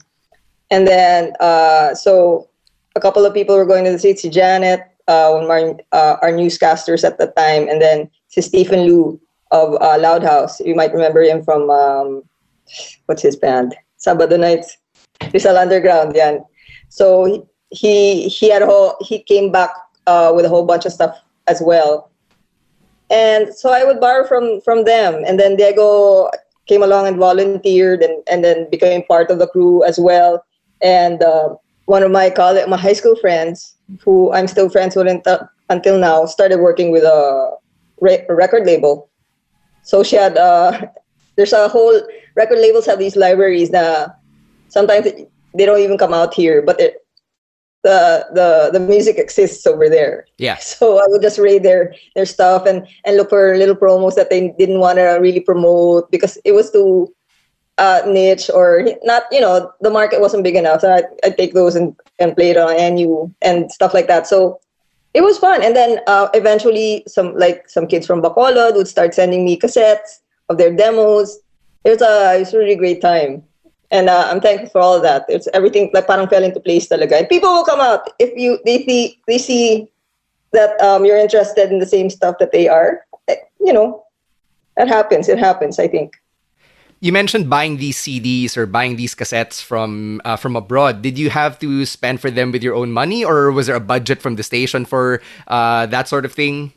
[0.70, 2.48] And then, uh, so
[2.96, 3.98] a couple of people were going to the.
[3.98, 8.40] Si Janet, uh, one of our, uh, our newscasters at the time, and then si
[8.40, 10.60] Stephen Liu of uh, Loud House.
[10.60, 12.22] You might remember him from um,
[13.06, 13.74] what's his band?
[13.98, 14.76] Sabado Nights,
[15.32, 16.14] Rizal Underground.
[16.14, 16.38] Yeah.
[16.88, 19.70] So he he, he had a whole he came back
[20.06, 22.10] uh, with a whole bunch of stuff as well,
[23.10, 26.30] and so I would borrow from from them, and then Diego
[26.66, 30.44] came along and volunteered, and and then became part of the crew as well,
[30.84, 31.22] and.
[31.22, 35.06] Uh, one of my college, my high school friends, who I'm still friends with
[35.68, 37.56] until, now, started working with a,
[38.00, 39.10] re- a record label.
[39.82, 40.86] So she had, uh,
[41.36, 42.00] there's a whole
[42.36, 44.18] record labels have these libraries that
[44.68, 45.04] sometimes
[45.54, 47.00] they don't even come out here, but it,
[47.82, 50.24] the the the music exists over there.
[50.38, 50.56] Yeah.
[50.60, 54.30] So I would just raid their their stuff and and look for little promos that
[54.30, 57.14] they didn't want to really promote because it was too
[57.78, 60.80] uh, niche or not, you know, the market wasn't big enough.
[60.80, 64.26] So I I take those and, and play it on NU and stuff like that.
[64.26, 64.60] So
[65.14, 65.62] it was fun.
[65.62, 70.20] And then uh, eventually some like some kids from Bacolod would start sending me cassettes
[70.48, 71.38] of their demos.
[71.84, 73.42] It was a, it was a really great time.
[73.90, 75.24] And uh, I'm thankful for all of that.
[75.28, 77.18] It's everything like parang fell into place talaga.
[77.18, 79.88] And people will come out if you they see they see
[80.52, 83.04] that um, you're interested in the same stuff that they are.
[83.28, 84.04] Eh, You know,
[84.76, 85.28] that happens.
[85.28, 85.78] It happens.
[85.78, 86.14] I think.
[87.04, 91.02] You mentioned buying these CDs or buying these cassettes from uh, from abroad.
[91.04, 93.84] Did you have to spend for them with your own money, or was there a
[93.84, 96.72] budget from the station for uh, that sort of thing?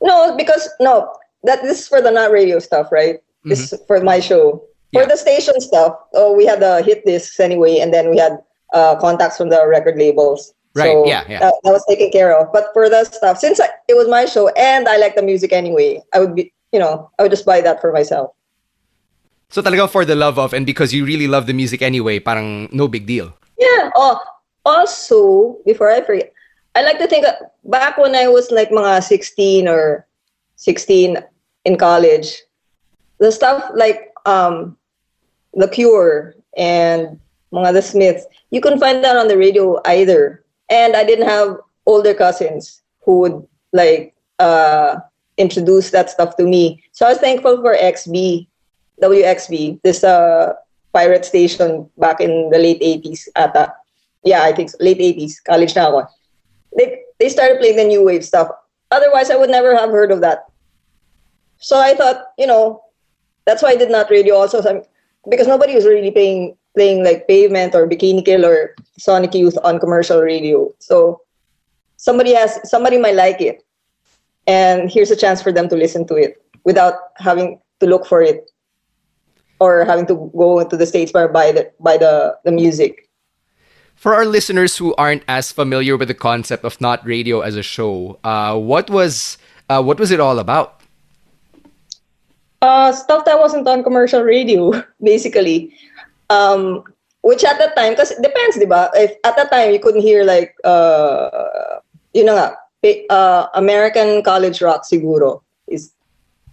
[0.00, 1.12] No, because no,
[1.44, 3.20] that this is for the not radio stuff, right?
[3.44, 4.64] This is for my show.
[4.96, 8.40] For the station stuff, oh, we had the hit discs anyway, and then we had
[8.72, 10.54] uh, contacts from the record labels.
[10.72, 11.40] Right, So yeah, yeah.
[11.40, 12.50] That, that was taken care of.
[12.56, 15.52] But for the stuff, since I, it was my show and I like the music
[15.52, 18.32] anyway, I would be, you know, I would just buy that for myself.
[19.50, 22.70] So talaga for the love of and because you really love the music anyway, parang
[22.70, 23.34] no big deal.
[23.58, 23.90] Yeah.
[23.98, 24.22] Oh,
[24.64, 26.32] also, before I forget,
[26.74, 27.26] I like to think
[27.64, 30.06] back when I was like mga 16 or
[30.54, 31.18] 16
[31.64, 32.42] in college,
[33.18, 34.76] the stuff like um,
[35.54, 37.18] The Cure and
[37.52, 40.44] mga The Smiths, you couldn't find that on the radio either.
[40.70, 45.00] And I didn't have older cousins who would like uh,
[45.36, 46.84] introduce that stuff to me.
[46.92, 48.46] So I was thankful for XB,
[49.02, 50.54] WXB, this uh,
[50.92, 53.72] pirate station back in the late 80s ata.
[54.24, 54.76] Yeah, I think so.
[54.80, 55.42] late 80s.
[55.44, 56.08] College na ako.
[56.76, 58.48] They, they started playing the new wave stuff.
[58.90, 60.46] Otherwise, I would never have heard of that.
[61.58, 62.82] So I thought, you know,
[63.46, 64.60] that's why I did not radio also.
[65.28, 69.80] Because nobody was really playing playing like Pavement or Bikini Kill or Sonic Youth on
[69.80, 70.72] commercial radio.
[70.78, 71.20] So
[71.96, 73.62] somebody has somebody might like it.
[74.46, 78.22] And here's a chance for them to listen to it without having to look for
[78.22, 78.49] it
[79.60, 83.08] or having to go into the States or buy the buy the, the music.
[83.94, 87.62] For our listeners who aren't as familiar with the concept of not radio as a
[87.62, 89.36] show, uh, what was
[89.68, 90.80] uh, what was it all about?
[92.62, 95.72] Uh, stuff that wasn't on commercial radio, basically.
[96.28, 96.84] Um,
[97.22, 98.90] which at that time, because it depends, di ba?
[98.94, 101.80] If at that time you couldn't hear like, uh,
[102.14, 105.92] yun na nga, uh, American college rock siguro is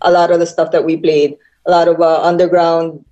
[0.02, 1.38] a lot of the stuff that we played.
[1.68, 3.04] A lot of uh, underground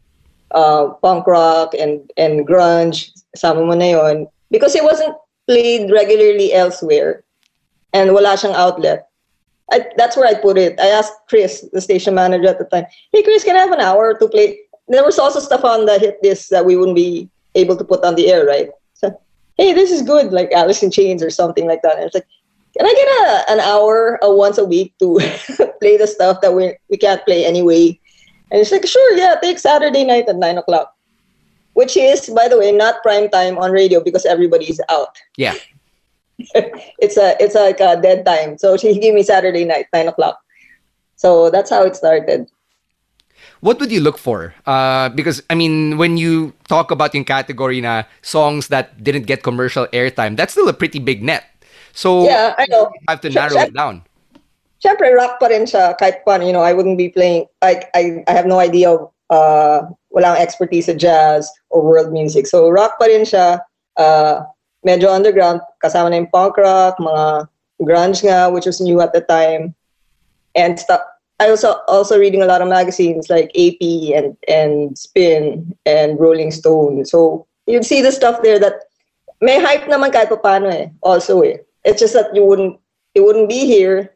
[0.52, 4.28] uh, punk rock and and grunge, sama mo na yun.
[4.50, 5.15] Because it wasn't
[5.48, 7.24] played regularly elsewhere
[7.94, 9.08] and wala siyang outlet.
[9.72, 10.80] I, that's where I put it.
[10.80, 13.82] I asked Chris, the station manager at the time, hey Chris, can I have an
[13.82, 14.60] hour to play?
[14.88, 18.04] There was also stuff on the hit list that we wouldn't be able to put
[18.04, 18.70] on the air, right?
[18.94, 19.20] So,
[19.58, 21.98] hey, this is good, like Alice in Chains or something like that.
[21.98, 22.28] And it's like,
[22.78, 25.18] can I get a, an hour uh, once a week to
[25.82, 27.98] play the stuff that we we can't play anyway?
[28.52, 30.94] And it's like, sure, yeah, take Saturday night at nine o'clock,
[31.74, 35.18] which is, by the way, not prime time on radio because everybody's out.
[35.38, 35.56] Yeah.
[37.00, 38.58] it's a it's like a dead time.
[38.58, 40.40] So she gave me Saturday night, nine o'clock.
[41.16, 42.48] So that's how it started.
[43.62, 44.54] What would you look for?
[44.66, 49.44] Uh, because I mean, when you talk about yung category na songs that didn't get
[49.44, 51.46] commercial airtime, that's still a pretty big net.
[51.94, 52.92] So Yeah, I know.
[52.94, 54.04] you have to narrow it down.
[54.84, 56.22] Siyempre, rock pa rin siya kahit.
[56.44, 60.40] You know, I wouldn't be playing, like, I, I have no idea of, uh, walang
[60.40, 62.48] expertise sa jazz or world music.
[62.48, 63.60] So, rock pa rin siya.
[63.96, 64.44] Uh,
[64.86, 67.48] medyo underground, kasama na yung punk rock, mga
[67.82, 69.74] grunge nga, which was new at the time.
[70.56, 71.02] And stuff.
[71.40, 73.84] I also also reading a lot of magazines like AP
[74.16, 77.04] and and Spin and Rolling Stone.
[77.04, 78.88] So you'd see the stuff there that
[79.44, 80.88] may hype naman kahit pa paano eh.
[81.04, 81.60] Also eh.
[81.84, 82.80] It's just that you wouldn't
[83.20, 84.14] it wouldn't be here.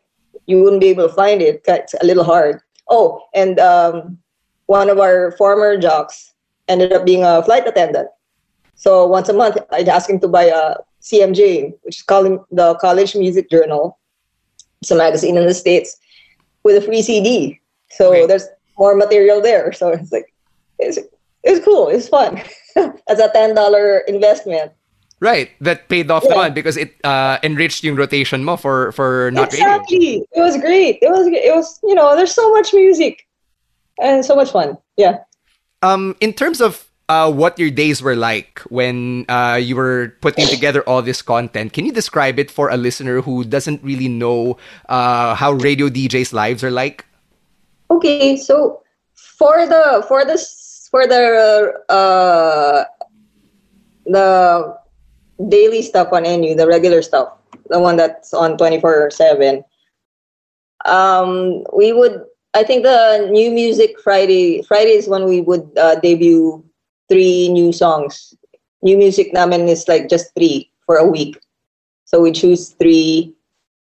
[0.50, 1.62] You wouldn't be able to find it.
[1.68, 2.60] It's a little hard.
[2.90, 4.18] Oh, and um,
[4.66, 6.34] one of our former jocks
[6.68, 8.08] ended up being a flight attendant.
[8.74, 12.74] So once a month, I'd ask him to buy a CMJ, which is called the
[12.82, 14.00] College Music Journal.
[14.82, 15.98] It's a magazine in the States
[16.64, 17.60] with a free CD.
[17.92, 18.48] So there's
[18.80, 19.72] more material there.
[19.72, 20.34] So it's like,
[20.80, 20.98] it's,
[21.44, 21.90] it's cool.
[21.90, 22.42] It's fun.
[23.08, 24.72] As a $10 investment.
[25.20, 26.32] Right, that paid off Yeah.
[26.32, 29.68] naman because it uh, enriched yung rotation mo for for not radio.
[29.68, 30.24] exactly.
[30.32, 31.00] It was great.
[31.04, 33.28] It was, it was, you know, there's so much music
[34.00, 34.80] and so much fun.
[34.96, 35.28] Yeah.
[35.84, 40.48] Um, in terms of uh, what your days were like when uh, you were putting
[40.56, 44.56] together all this content, can you describe it for a listener who doesn't really know
[44.88, 47.04] uh, how radio DJs' lives are like?
[47.92, 48.84] Okay, so
[49.36, 52.86] for the for this for the uh
[54.06, 54.78] the
[55.48, 57.32] daily stuff on NU, the regular stuff,
[57.70, 59.64] the one that's on twenty four seven.
[60.86, 62.24] Um, we would.
[62.54, 66.64] I think the new music Friday Friday is when we would uh, debut
[67.08, 68.34] three new songs.
[68.82, 71.40] New music namin is like just three for a week.
[72.06, 73.34] So we choose three.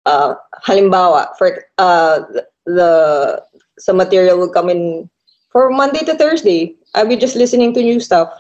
[0.06, 0.36] Uh,
[0.68, 3.44] halimbawa, for uh, the, the
[3.80, 5.10] some material will come in
[5.50, 6.76] for Monday to Thursday.
[6.94, 8.32] I'll be just listening to new stuff.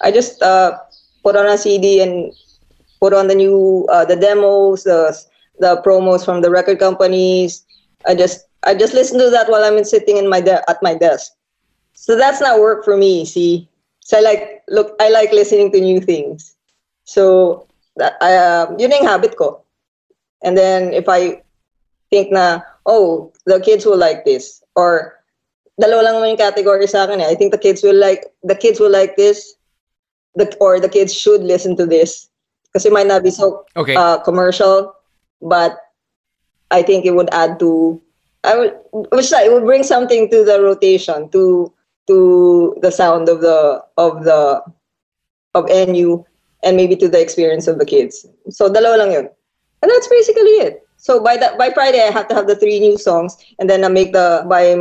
[0.00, 0.78] I just uh,
[1.24, 2.32] put on a CD and
[3.00, 5.16] put on the new uh, the demos, the
[5.58, 7.64] the promos from the record companies.
[8.06, 10.94] I just I just listen to that while I'm sitting in my de- at my
[10.94, 11.32] desk.
[11.94, 13.24] So that's not work for me.
[13.24, 13.68] See,
[14.00, 16.54] so I like look I like listening to new things.
[17.04, 19.64] So that I uh, yun yung habit ko.
[20.44, 21.40] And then if I
[22.14, 24.62] think na, oh, the kids will like this.
[24.76, 25.18] Or,
[25.80, 27.26] dalawa lang yung category sa akin eh.
[27.26, 29.58] I think the kids will like, the kids will like this.
[30.34, 32.28] The, or the kids should listen to this.
[32.66, 33.94] Because it might not be so Okay.
[33.94, 34.94] uh, commercial,
[35.40, 35.78] but
[36.70, 38.00] I think it would add to,
[38.42, 38.74] I would,
[39.12, 41.72] which it would bring something to the rotation, to
[42.06, 44.62] to the sound of the of the
[45.54, 46.24] of NU
[46.62, 48.26] and maybe to the experience of the kids.
[48.50, 49.28] So dalawa lang yun.
[49.82, 50.82] And that's basically it.
[50.96, 53.84] So by that by Friday I have to have the three new songs and then
[53.84, 54.72] I make the by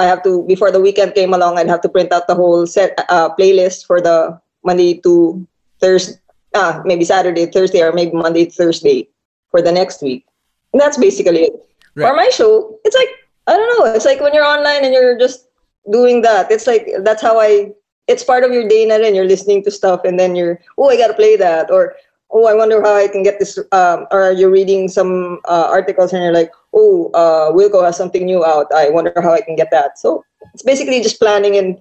[0.00, 2.66] I have to before the weekend came along I'd have to print out the whole
[2.66, 5.46] set uh, playlist for the Monday to
[5.80, 6.18] Thursday
[6.54, 9.08] ah maybe Saturday Thursday or maybe Monday Thursday
[9.50, 10.26] for the next week.
[10.72, 11.54] And that's basically it.
[11.94, 12.08] Right.
[12.08, 13.08] For my show, it's like
[13.46, 15.48] I don't know, it's like when you're online and you're just
[15.90, 16.50] doing that.
[16.50, 17.74] It's like that's how I
[18.06, 19.14] it's part of your day na rin.
[19.14, 21.70] You're listening to stuff and then you're, oh, I gotta play that.
[21.70, 21.94] Or,
[22.30, 23.58] oh, I wonder how I can get this.
[23.72, 28.24] Um, or you're reading some uh, articles and you're like, oh, uh, Wilco has something
[28.24, 28.66] new out.
[28.74, 29.98] I wonder how I can get that.
[29.98, 31.80] So it's basically just planning and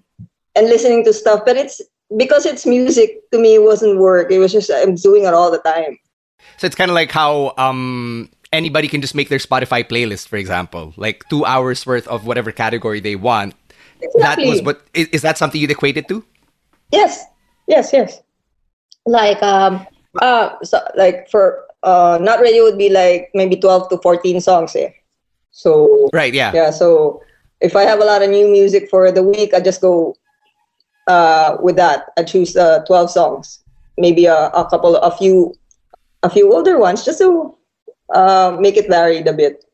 [0.55, 1.41] and listening to stuff.
[1.45, 1.81] But it's
[2.17, 4.31] because it's music to me, it wasn't work.
[4.31, 5.97] It was just I'm doing it all the time.
[6.57, 10.37] So it's kind of like how um, anybody can just make their Spotify playlist, for
[10.37, 13.55] example, like two hours worth of whatever category they want.
[14.01, 14.45] exactly.
[14.45, 16.23] That was what is, is that something you'd equate it to?
[16.91, 17.25] Yes,
[17.67, 18.21] yes, yes.
[19.05, 19.85] Like um
[20.21, 24.75] uh so like for uh not radio would be like maybe twelve to fourteen songs
[24.75, 24.89] eh.
[25.51, 26.33] So Right.
[26.33, 26.51] Yeah.
[26.53, 27.21] yeah, so
[27.61, 30.15] if I have a lot of new music for the week, I just go
[31.07, 32.11] uh with that.
[32.17, 33.59] I choose uh twelve songs.
[33.97, 35.53] Maybe a, a couple a few
[36.23, 37.55] a few older ones just to
[38.13, 39.65] uh, make it varied a bit.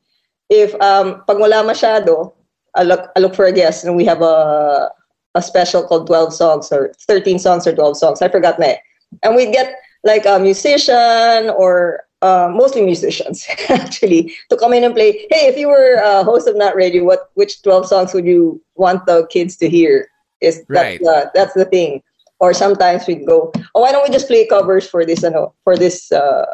[0.50, 2.34] If um pag wala masyado,
[2.76, 4.90] I look I look for a guest and we have a
[5.36, 8.22] a special called 12 songs or 13 songs or 12 songs.
[8.22, 8.66] I forgot na.
[8.66, 8.78] eh.
[9.24, 14.94] And we'd get like a musician or uh, mostly musicians actually to come in and
[14.96, 15.28] play.
[15.30, 18.62] Hey, if you were a host of Not Radio, what which 12 songs would you
[18.76, 20.09] want the kids to hear?
[20.42, 21.00] Is Right.
[21.02, 22.04] that's, the, that's the thing.
[22.40, 25.76] Or sometimes we'd go, oh, why don't we just play covers for this ano, for
[25.76, 26.46] this uh,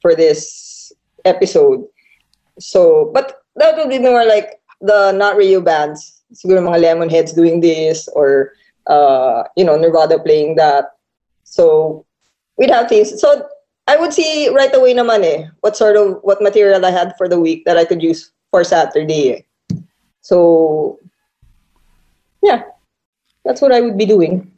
[0.00, 0.90] for this
[1.24, 1.84] episode?
[2.58, 6.22] So, but that would be more like the not radio bands.
[6.32, 8.52] Siguro mga Lemonheads doing this or
[8.86, 10.96] uh, you know, Nirvana playing that.
[11.44, 12.06] So,
[12.56, 13.20] we'd have things.
[13.20, 13.48] So,
[13.86, 17.28] I would see right away naman eh, what sort of, what material I had for
[17.28, 19.32] the week that I could use for Saturday.
[19.32, 19.76] eh.
[20.22, 20.98] So,
[22.42, 22.62] yeah,
[23.44, 24.50] that's what I would be doing.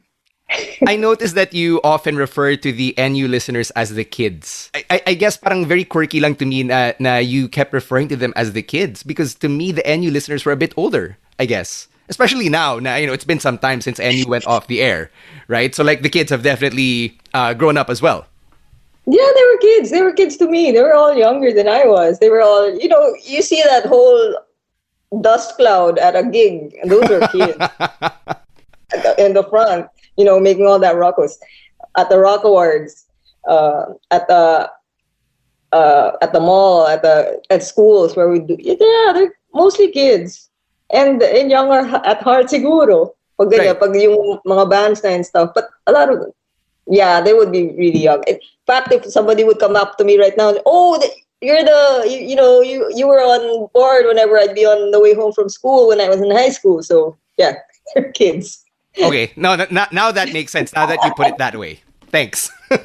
[0.87, 4.71] I noticed that you often refer to the NU listeners as the kids.
[4.73, 8.07] I, I, I guess parang very quirky lang to me na, na you kept referring
[8.09, 11.17] to them as the kids because to me the NU listeners were a bit older,
[11.37, 11.87] I guess.
[12.07, 15.11] Especially now, na, you know, it's been some time since NU went off the air,
[15.49, 15.75] right?
[15.75, 18.25] So like the kids have definitely uh, grown up as well.
[19.05, 19.91] Yeah, they were kids.
[19.91, 20.71] They were kids to me.
[20.71, 22.19] They were all younger than I was.
[22.19, 24.35] They were all, you know, you see that whole
[25.21, 27.57] dust cloud at a gig, those are kids
[28.91, 31.37] the, in the front, you know, making all that ruckus
[31.97, 33.05] at the Rock Awards,
[33.47, 34.69] uh, at the
[35.71, 38.55] uh, at the mall, at the at schools where we do.
[38.59, 40.49] Yeah, they're mostly kids,
[40.91, 43.13] and and younger at heart siguro.
[43.37, 43.77] Pag Right.
[43.79, 45.53] pag yung mga bands na and stuff.
[45.53, 46.33] But a lot of
[46.87, 48.23] yeah, they would be really young.
[48.25, 51.09] In fact, if somebody would come up to me right now, oh, the,
[51.41, 54.99] you're the, you, you know, you you were on board whenever I'd be on the
[54.99, 56.81] way home from school when I was in high school.
[56.81, 57.61] So yeah,
[57.93, 58.63] they're kids.
[58.99, 60.73] Okay, now, that- now, that makes sense.
[60.73, 61.81] Now that you put it that way.
[62.09, 62.49] Thanks.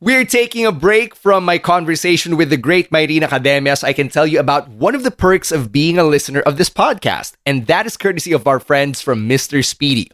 [0.00, 3.82] We're taking a break from my conversation with the great Myrene Academias.
[3.82, 6.70] I can tell you about one of the perks of being a listener of this
[6.70, 9.64] podcast, and that is courtesy of our friends from Mr.
[9.64, 10.12] Speedy.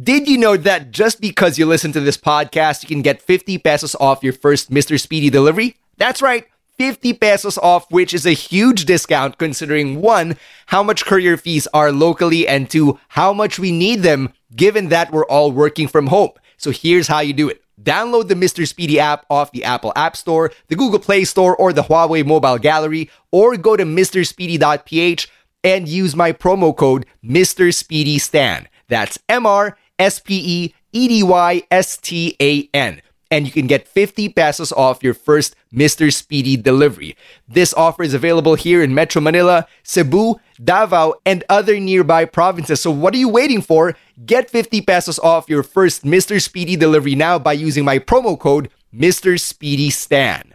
[0.00, 3.58] Did you know that just because you listen to this podcast, you can get 50
[3.58, 5.00] pesos off your first Mr.
[5.00, 5.74] Speedy delivery?
[5.96, 6.46] That's right,
[6.78, 11.90] 50 pesos off, which is a huge discount considering one, how much courier fees are
[11.90, 16.30] locally, and two, how much we need them given that we're all working from home.
[16.56, 17.62] So here's how you do it.
[17.82, 18.66] Download the Mr.
[18.66, 22.58] Speedy app off the Apple App Store, the Google Play Store, or the Huawei Mobile
[22.58, 25.28] Gallery, or go to mrspeedy.ph
[25.64, 27.72] and use my promo code Mr.
[27.72, 28.68] Speedy Stan.
[28.88, 33.00] That's M R S P E E D Y S T A N.
[33.30, 36.12] And you can get 50 pesos off your first Mr.
[36.12, 37.16] Speedy delivery.
[37.46, 42.80] This offer is available here in Metro Manila, Cebu, Davao, and other nearby provinces.
[42.80, 43.96] So what are you waiting for?
[44.24, 46.40] Get 50 pesos off your first Mr.
[46.42, 49.38] Speedy delivery now by using my promo code Mr.
[49.38, 50.54] Speedy Stan.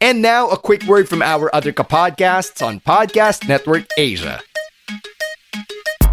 [0.00, 4.40] And now, a quick word from our other podcasts on Podcast Network Asia.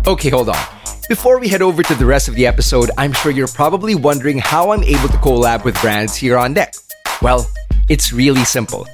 [0.07, 0.74] Okay, hold on.
[1.07, 4.39] Before we head over to the rest of the episode, I'm sure you're probably wondering
[4.39, 6.73] how I'm able to collab with brands here on deck.
[7.21, 7.47] Well,
[7.89, 8.87] it's really simple.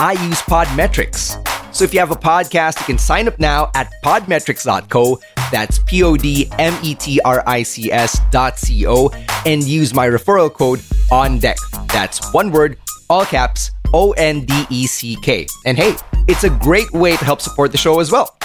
[0.00, 1.40] I use Podmetrics.
[1.72, 5.20] So if you have a podcast, you can sign up now at podmetrics.co.
[5.52, 9.10] That's P O D M E T R I C S dot C O
[9.46, 10.82] and use my referral code
[11.12, 11.58] on deck.
[11.92, 12.78] That's one word,
[13.08, 15.46] all caps, O N D E C K.
[15.64, 15.94] And hey,
[16.26, 18.36] it's a great way to help support the show as well.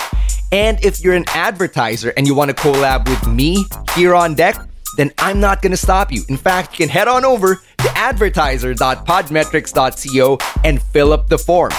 [0.52, 4.58] And if you're an advertiser and you want to collab with me here on deck,
[4.98, 6.24] then I'm not going to stop you.
[6.30, 11.72] In fact, you can head on over to advertiser.podmetrics.co and fill up the form.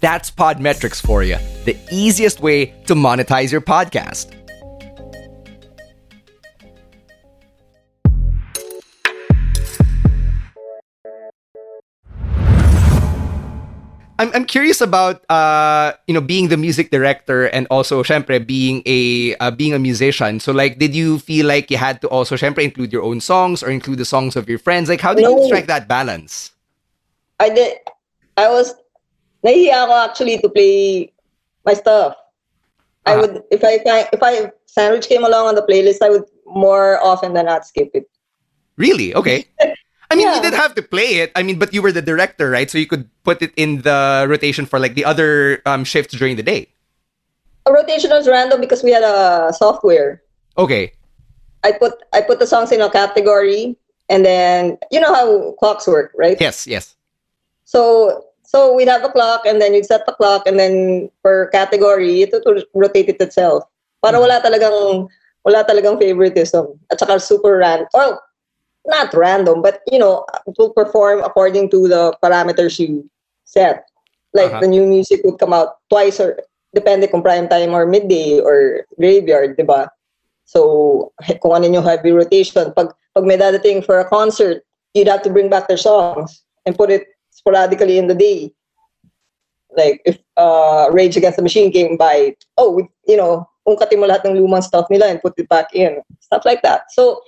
[0.00, 4.34] That's Podmetrics for you, the easiest way to monetize your podcast.
[14.20, 18.82] I'm, I'm curious about uh you know being the music director and also syempre being
[18.84, 20.40] a uh, being a musician.
[20.40, 23.62] So like did you feel like you had to also syempre include your own songs
[23.62, 24.90] or include the songs of your friends?
[24.90, 26.52] Like how did you strike that balance?
[27.40, 27.78] I did.
[28.36, 28.76] I was.
[29.40, 31.08] Nahiya ako actually to play
[31.64, 32.12] my stuff.
[33.08, 33.24] I Ah.
[33.24, 33.80] would if I
[34.12, 37.88] if I sandwich came along on the playlist, I would more often than not skip
[37.96, 38.04] it.
[38.76, 39.16] Really?
[39.16, 39.48] Okay.
[40.10, 40.50] I mean, you Yeah.
[40.50, 41.30] did have to play it.
[41.38, 42.66] I mean, but you were the director, right?
[42.68, 46.34] So you could put it in the rotation for like the other um, shifts during
[46.34, 46.66] the day.
[47.66, 50.22] A rotation was random because we had a software.
[50.58, 50.92] Okay.
[51.62, 53.76] I put I put the songs in a category,
[54.08, 56.40] and then you know how clocks work, right?
[56.40, 56.96] Yes, yes.
[57.68, 61.46] So so we'd have a clock, and then you'd set the clock, and then per
[61.54, 63.62] category, it would rotate it itself.
[64.02, 65.06] Para wala talagang
[65.44, 66.66] wala talagang favoritism.
[66.90, 67.86] At saka super random.
[68.86, 73.08] Not random, but you know, it will perform according to the parameters you
[73.44, 73.84] set.
[74.32, 74.60] Like Uh-huh.
[74.60, 76.38] the new music would come out twice or
[76.74, 79.90] depending on prime time or midday or graveyard, di ba?
[80.46, 81.12] So,
[81.42, 84.62] kung ano yung heavy rotation, pag, pag may dadating for a concert,
[84.94, 88.54] you'd have to bring back their songs and put it sporadically in the day.
[89.76, 94.26] Like, if uh, Rage Against the Machine came by, oh, you know, ungkatin mo lahat
[94.26, 96.02] ng lumang stuff nila and put it back in.
[96.18, 96.90] Stuff like that.
[96.90, 97.22] So,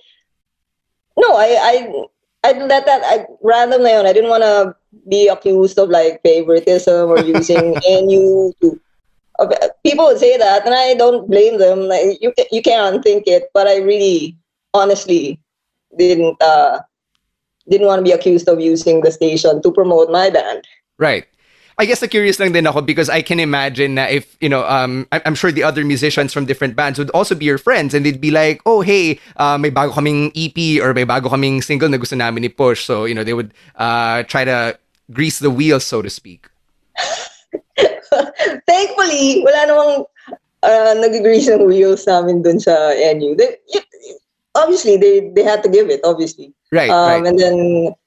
[1.17, 2.05] no, I, I,
[2.45, 4.07] I let that, I, random na yun.
[4.07, 4.77] I didn't want to
[5.09, 8.81] be accused of like favoritism or using NU to
[9.85, 11.81] people would say that, and I don't blame them.
[11.81, 14.37] Like you, you can't think it, but I really,
[14.75, 15.41] honestly,
[15.99, 16.81] didn't uh,
[17.69, 20.65] didn't want to be accused of using the station to promote my band.
[20.99, 21.27] Right.
[21.79, 24.65] I guess the curious lang din ako because I can imagine that if, you know,
[24.67, 28.05] um, I'm sure the other musicians from different bands would also be your friends and
[28.05, 31.89] they'd be like, oh, hey, uh, may bago kaming EP or may bago kaming single
[31.89, 32.85] na gusto namin i-push.
[32.85, 34.79] So, you know, they would uh, try to
[35.11, 36.49] grease the wheels, so to speak.
[38.69, 40.05] Thankfully, wala namang
[40.63, 43.35] uh, nag-grease ng wheels namin dun sa NU.
[43.35, 43.57] They,
[44.55, 46.53] obviously, they they had to give it, obviously.
[46.71, 47.27] Right, um, right.
[47.27, 47.57] And then,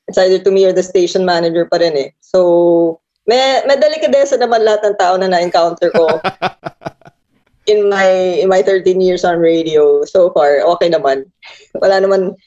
[0.08, 2.10] it's either to me or the station manager pa rin eh.
[2.22, 6.08] So, may, may delikadesa naman lahat ng tao na na-encounter ko.
[7.66, 11.26] in my in my 13 years on radio so far okay naman
[11.82, 12.38] wala naman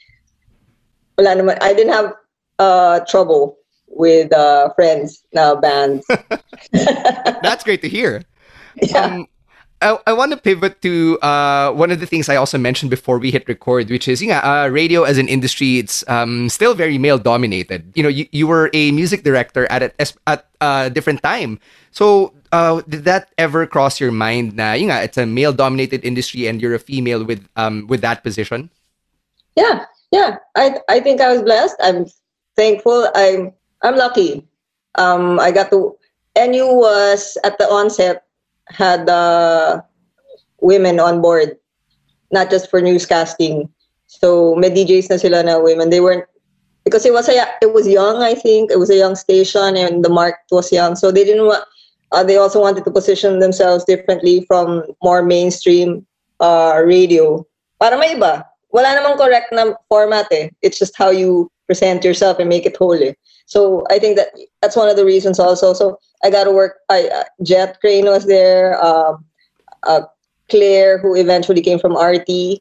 [1.19, 2.15] wala naman I didn't have
[2.63, 3.59] uh trouble
[3.89, 6.07] with uh, friends now bands.
[7.43, 8.25] That's great to hear.
[8.81, 9.27] Yeah.
[9.27, 9.27] Um,
[9.81, 13.19] I, I want to pivot to uh, one of the things I also mentioned before
[13.19, 16.99] we hit record, which is, yeah, uh, radio as an industry, it's um, still very
[16.99, 17.93] male dominated.
[17.95, 19.93] You know, you, you were a music director at a,
[20.27, 21.61] at a different time.
[21.93, 24.57] So, uh, did that ever cross your mind?
[24.57, 28.23] Na, yun nga, it's a male dominated industry NU're a female with um with that
[28.23, 28.71] position.
[29.55, 30.39] Yeah, yeah.
[30.57, 31.77] I I think I was blessed.
[31.83, 32.07] I'm
[32.57, 33.09] thankful.
[33.15, 33.53] I'm
[33.83, 34.47] I'm lucky.
[34.97, 35.95] Um, I got to.
[36.39, 38.28] and you was at the onset
[38.71, 39.83] had uh,
[40.61, 41.57] women on board,
[42.31, 43.69] not just for newscasting.
[44.07, 45.91] So may DJs na sila na women.
[45.91, 46.25] They weren't
[46.85, 48.23] because it was a it was young.
[48.23, 50.97] I think it was a young station and the market was young.
[50.97, 51.65] So they didn't want.
[52.11, 56.07] Uh, they also wanted to position themselves differently from more mainstream
[56.41, 57.45] uh, radio.
[57.81, 58.45] Para may iba.
[58.73, 60.49] Wala namang correct na format eh.
[60.63, 63.13] It's just how you present yourself and make it whole eh.
[63.45, 65.73] So I think that that's one of the reasons also.
[65.73, 66.79] So I got to work.
[66.89, 68.83] I uh, Jet Crane was there.
[68.85, 69.25] Um,
[69.85, 70.03] uh,
[70.49, 72.61] Claire, who eventually came from RT,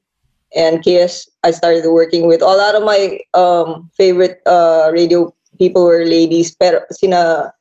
[0.56, 1.30] and Kiss.
[1.44, 6.56] I started working with a lot of my um, favorite uh, radio people were ladies,
[6.56, 7.54] pero sina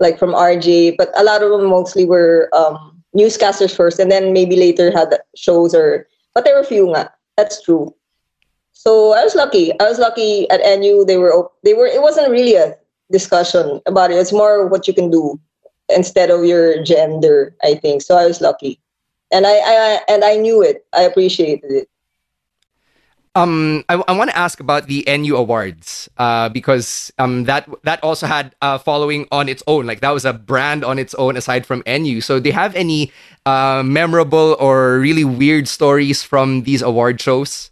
[0.00, 4.32] like from RJ, but a lot of them mostly were um, newscasters first, and then
[4.32, 6.06] maybe later had shows or.
[6.34, 7.12] But there were few nga.
[7.36, 7.94] That's true.
[8.72, 9.78] So I was lucky.
[9.78, 11.04] I was lucky at NU.
[11.04, 11.86] They were they were.
[11.86, 12.74] It wasn't really a
[13.12, 14.16] discussion about it.
[14.16, 15.38] It's more what you can do
[15.94, 17.54] instead of your gender.
[17.62, 18.16] I think so.
[18.16, 18.80] I was lucky,
[19.32, 20.86] and I, I and I knew it.
[20.92, 21.88] I appreciated it.
[23.34, 28.02] Um, I, I want to ask about the NU Awards, uh, because um that that
[28.04, 29.86] also had a following on its own.
[29.86, 32.20] Like that was a brand on its own aside from NU.
[32.20, 33.10] So, do you have any
[33.46, 37.71] uh, memorable or really weird stories from these award shows?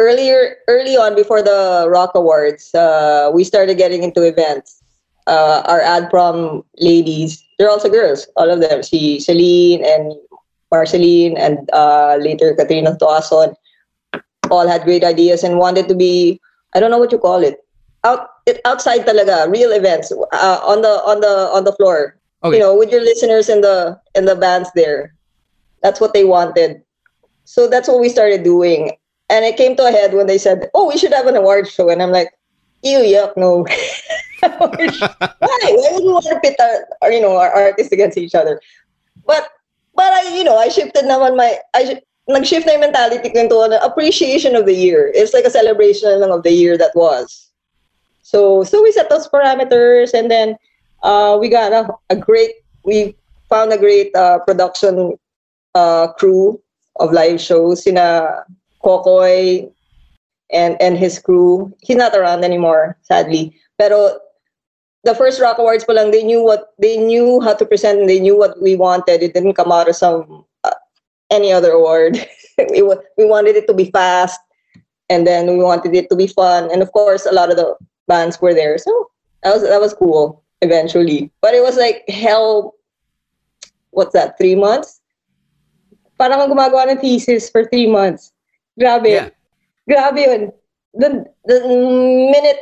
[0.00, 4.80] Earlier, early on, before the Rock Awards, uh, we started getting into events.
[5.26, 8.82] Uh, our ad prom ladies, they're also girls, all of them.
[8.82, 10.14] She, Celine and
[10.72, 13.54] Marceline, and uh, later Katrina Toason
[14.50, 16.40] all had great ideas and wanted to be
[16.74, 17.64] I don't know what you call it
[18.04, 22.56] out it, outside talaga real events uh, on the on the on the floor Okay.
[22.56, 25.14] you know with your listeners in the in the bands there
[25.82, 26.82] that's what they wanted
[27.44, 28.90] so that's what we started doing
[29.30, 31.68] and it came to a head when they said oh we should have an award
[31.68, 32.34] show and I'm like
[32.82, 33.62] ew yuck no
[34.40, 34.58] why
[35.40, 36.56] why would we want to pit
[37.00, 38.60] our, you know our artists against each other
[39.26, 39.48] but
[39.94, 42.00] but I you know I shifted naman my I
[42.30, 45.10] nag-shift na mentality into an appreciation of the year.
[45.14, 47.50] It's like a celebration of the year that was.
[48.22, 50.56] So so we set those parameters and then
[51.02, 53.16] uh, we got a, a great we
[53.48, 55.18] found a great uh, production
[55.74, 56.60] uh, crew
[56.96, 57.82] of live shows.
[57.82, 58.46] Sina
[58.82, 59.70] Kokoy
[60.52, 61.72] and and his crew.
[61.80, 63.56] He's not around anymore, sadly.
[63.78, 64.18] Pero
[65.04, 68.08] the first Rock Awards pa lang, they knew what they knew how to present and
[68.08, 69.22] they knew what we wanted.
[69.22, 70.76] It didn't come out of some uh,
[71.30, 72.20] any other award.
[72.70, 74.40] we, we wanted it to be fast
[75.08, 76.70] and then we wanted it to be fun.
[76.70, 77.74] And of course, a lot of the
[78.06, 78.78] bands were there.
[78.78, 79.10] So
[79.42, 81.30] that was, that was cool eventually.
[81.40, 82.74] But it was like hell,
[83.90, 85.00] what's that, three months?
[86.18, 88.32] Parang gumagawa ng thesis for three months.
[88.78, 89.08] Grabe.
[89.08, 89.30] Yeah.
[89.88, 90.52] Grabe yun.
[90.94, 92.58] The, the minute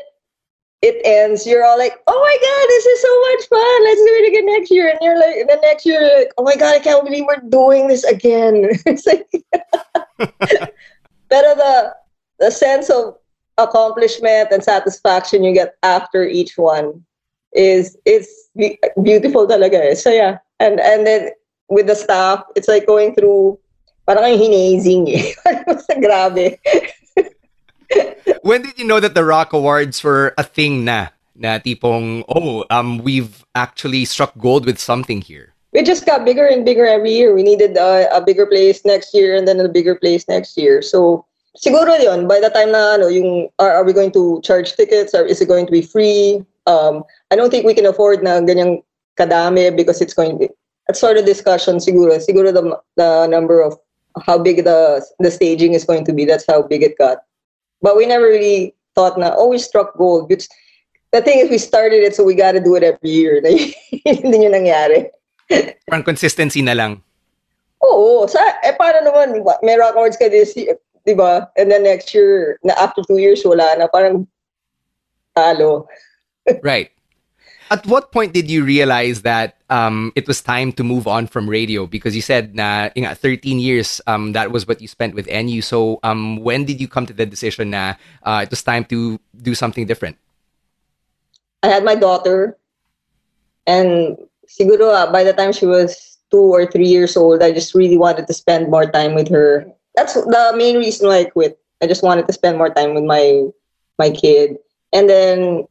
[0.82, 3.84] it ends, you're all like, oh my God, this is so much fun.
[3.84, 4.88] Let's do it again next year.
[4.88, 7.48] And you're like, the next year, you're like, oh my God, I can't believe we're
[7.48, 8.68] doing this again.
[8.86, 9.26] it's like,
[11.30, 11.94] Pero the
[12.38, 13.16] the sense of
[13.58, 17.04] accomplishment and satisfaction you get after each one
[17.52, 18.28] is is
[19.02, 19.94] beautiful talaga eh.
[19.94, 20.38] So yeah.
[20.60, 21.30] And and then
[21.68, 23.58] with the staff, it's like going through
[24.08, 25.36] parang ang hinazing eh.
[26.04, 26.56] Grabe.
[28.40, 31.12] When did you know that the Rock Awards were a thing na?
[31.36, 35.52] Na tipong, oh, um, we've actually struck gold with something here.
[35.72, 37.34] it just got bigger and bigger every year.
[37.34, 40.80] We needed a, a bigger place next year and then a bigger place next year.
[40.82, 41.24] So
[41.56, 45.14] siguro yon by the time na ano yung are, are we going to charge tickets
[45.14, 46.44] or is it going to be free?
[46.66, 48.82] Um, I don't think we can afford na ganyang
[49.18, 50.48] kadami because it's going to be
[50.86, 52.16] that's sort of discussion siguro.
[52.16, 53.76] Siguro the the number of
[54.20, 56.24] how big the the staging is going to be.
[56.24, 57.18] That's how big it got.
[57.82, 60.30] But we never really thought na oh we struck gold.
[60.30, 60.48] It's,
[61.12, 63.40] the thing is we started it so we got to do it every year.
[64.04, 65.08] Hindi yun nangyari.
[65.88, 67.00] Parang consistency na lang.
[67.84, 68.26] Oo.
[68.26, 69.38] Sa, eh, paano naman?
[69.62, 71.48] May rock awards ka this year, di ba?
[71.56, 73.86] And then next year, na after two years, wala na.
[73.86, 74.26] Parang
[75.32, 75.86] talo.
[76.60, 76.90] Right.
[77.70, 81.48] At what point did you realize that um, it was time to move on from
[81.48, 81.86] radio?
[81.86, 85.28] Because you said na yung nga, 13 years, um, that was what you spent with
[85.28, 85.60] NU.
[85.60, 89.20] So um, when did you come to the decision na uh, it was time to
[89.36, 90.16] do something different?
[91.62, 92.56] I had my daughter.
[93.66, 94.16] And
[94.48, 97.98] siguro, ah, by the time she was two or three years old, I just really
[97.98, 99.66] wanted to spend more time with her.
[99.94, 101.60] That's the main reason why I quit.
[101.82, 103.44] I just wanted to spend more time with my
[103.98, 104.56] my kid.
[104.92, 105.68] And then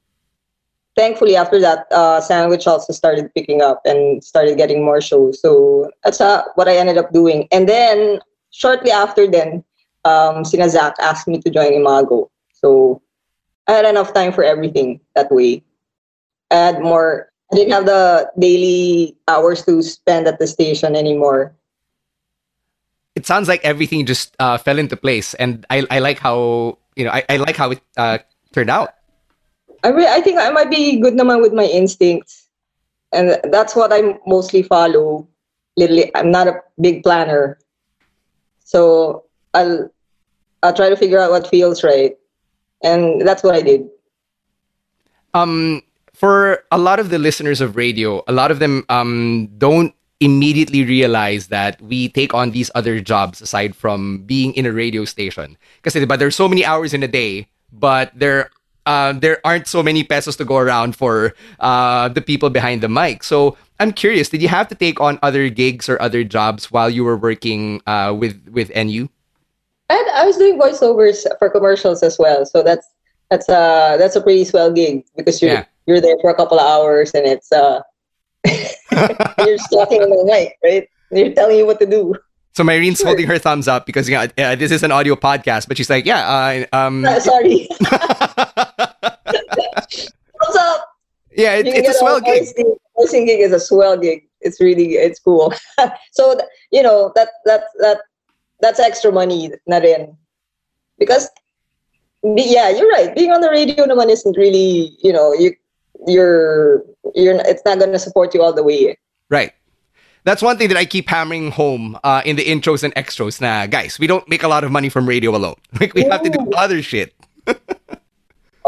[0.97, 5.89] thankfully after that uh, sandwich also started picking up and started getting more shows so
[6.03, 7.47] that's uh, what i ended up doing.
[7.51, 8.19] And then
[8.49, 9.63] shortly after then
[10.03, 10.65] um, sina
[10.99, 12.29] asked me to join imago.
[12.51, 13.01] So
[13.67, 15.63] i had enough time for everything that way.
[16.49, 21.53] I had more i didn't have the daily hours to spend at the station anymore.
[23.15, 27.05] It sounds like everything just uh, fell into place, and I, I like how you
[27.05, 28.19] know I, I like how it uh,
[28.53, 28.96] turned out.
[29.83, 32.47] I re- I think I might be good naman with my instincts,
[33.11, 35.27] and that's what I mostly follow.
[35.77, 37.59] Literally, I'm not a big planner,
[38.63, 39.23] so
[39.53, 39.89] I'll
[40.63, 42.15] I'll try to figure out what feels right,
[42.83, 43.87] and that's what I did.
[45.33, 45.81] um
[46.13, 50.83] for a lot of the listeners of radio a lot of them um don't immediately
[50.83, 55.57] realize that we take on these other jobs aside from being in a radio station
[55.81, 58.49] because but there's so many hours in a day but there
[58.87, 62.87] uh, there aren't so many pesos to go around for uh, the people behind the
[62.89, 66.71] mic so i'm curious did you have to take on other gigs or other jobs
[66.71, 69.05] while you were working uh, with with nu
[69.87, 72.83] And I was doing voiceovers for commercials as well, so that's
[73.31, 75.63] that's a that's a pretty swell gig because you're Yeah.
[75.87, 77.79] you're there for a couple of hours and it's uh
[79.47, 80.85] you're talking in the mic, right?
[81.11, 82.15] They're telling you what to do.
[82.57, 85.67] So Myrene's holding her thumbs up because you know, uh, this is an audio podcast
[85.67, 87.69] but she's like yeah uh, um Uh, sorry.
[90.41, 90.81] What's up?
[91.37, 92.49] yeah it, it's a swell gig
[92.97, 94.27] Voicing, gig is a swell gig.
[94.41, 95.53] It's really it's cool.
[96.11, 96.35] so
[96.71, 97.99] you know that that that
[98.59, 100.17] that's extra money na rin.
[100.97, 101.29] Because
[102.23, 103.13] yeah, you're right.
[103.13, 105.53] Being on the radio naman isn't really you know you
[106.07, 106.81] you're
[107.13, 108.97] you're it's not gonna support you all the way.
[109.29, 109.53] Right.
[110.23, 113.39] That's one thing that I keep hammering home uh, in the intros and extros.
[113.39, 115.55] Nah, guys, we don't make a lot of money from radio alone.
[115.79, 117.13] Like we have to do other shit.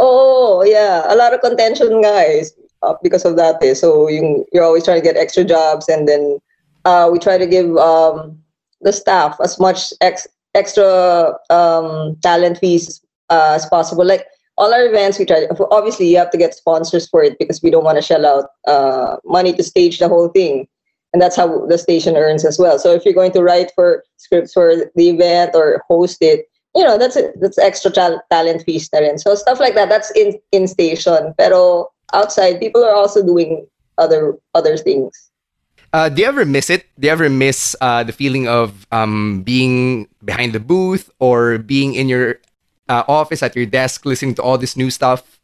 [0.01, 3.61] Oh yeah, a lot of contention, guys, uh, because of that.
[3.61, 3.73] Eh.
[3.73, 6.39] So you you're always trying to get extra jobs, and then
[6.85, 8.39] uh, we try to give um,
[8.79, 14.05] the staff as much ex- extra um, talent fees uh, as possible.
[14.05, 14.25] Like
[14.57, 15.47] all our events, we try.
[15.69, 18.51] Obviously, you have to get sponsors for it because we don't want to shell out
[18.67, 20.65] uh, money to stage the whole thing,
[21.13, 22.77] and that's how the station earns as well.
[22.77, 26.45] So if you're going to write for scripts for the event or host it,
[26.75, 29.17] you know that's that's extra tal- talent fees na rin.
[29.17, 29.89] So stuff like that.
[29.89, 31.33] That's in in station.
[31.37, 33.65] Pero outside, people are also doing
[33.97, 35.11] other other things.
[35.91, 36.85] Uh, do you ever miss it?
[36.99, 41.95] Do you ever miss uh, the feeling of um, being behind the booth or being
[41.95, 42.37] in your
[42.87, 45.39] uh, office at your desk listening to all this new stuff?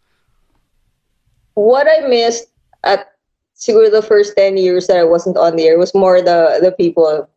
[1.56, 2.48] what I missed
[2.84, 3.15] at
[3.66, 6.72] siguro the first 10 years that I wasn't on the air was more the the
[6.72, 7.28] people,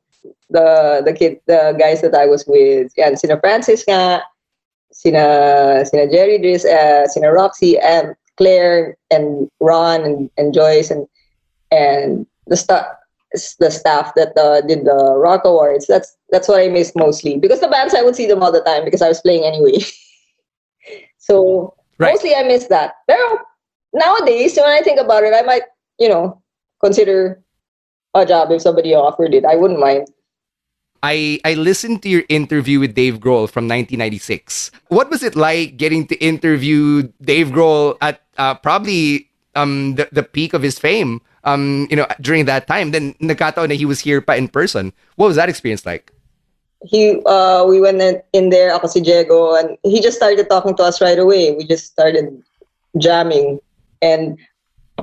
[0.50, 2.92] the the kid, the guys that I was with.
[2.96, 4.22] Yan, sina Francis nga,
[4.92, 11.06] sina, sina Jerry Driss, uh, sina Roxy, and Claire, and Ron, and, and Joyce, and
[11.72, 12.86] and the staff
[13.60, 15.86] the staff that uh, did the Rock Awards.
[15.86, 18.62] That's that's what I missed mostly because the bands I would see them all the
[18.62, 19.80] time because I was playing anyway.
[21.18, 22.12] so Right.
[22.14, 22.94] mostly I miss that.
[23.06, 23.18] but
[23.92, 25.62] nowadays, when I think about it, I might,
[25.98, 26.42] you know,
[26.80, 27.42] consider
[28.14, 29.44] a job if somebody offered it.
[29.44, 30.08] I wouldn't mind.
[31.02, 34.70] I I listened to your interview with Dave Grohl from 1996.
[34.88, 40.22] What was it like getting to interview Dave Grohl at uh, probably um the, the
[40.22, 41.20] peak of his fame?
[41.44, 42.90] Um, you know, during that time.
[42.90, 44.92] Then nagkataon na he was here pa in person.
[45.14, 46.12] What was that experience like?
[46.84, 50.76] he uh we went in, in there ako si Diego and he just started talking
[50.76, 52.42] to us right away we just started
[52.98, 53.58] jamming
[54.00, 54.38] and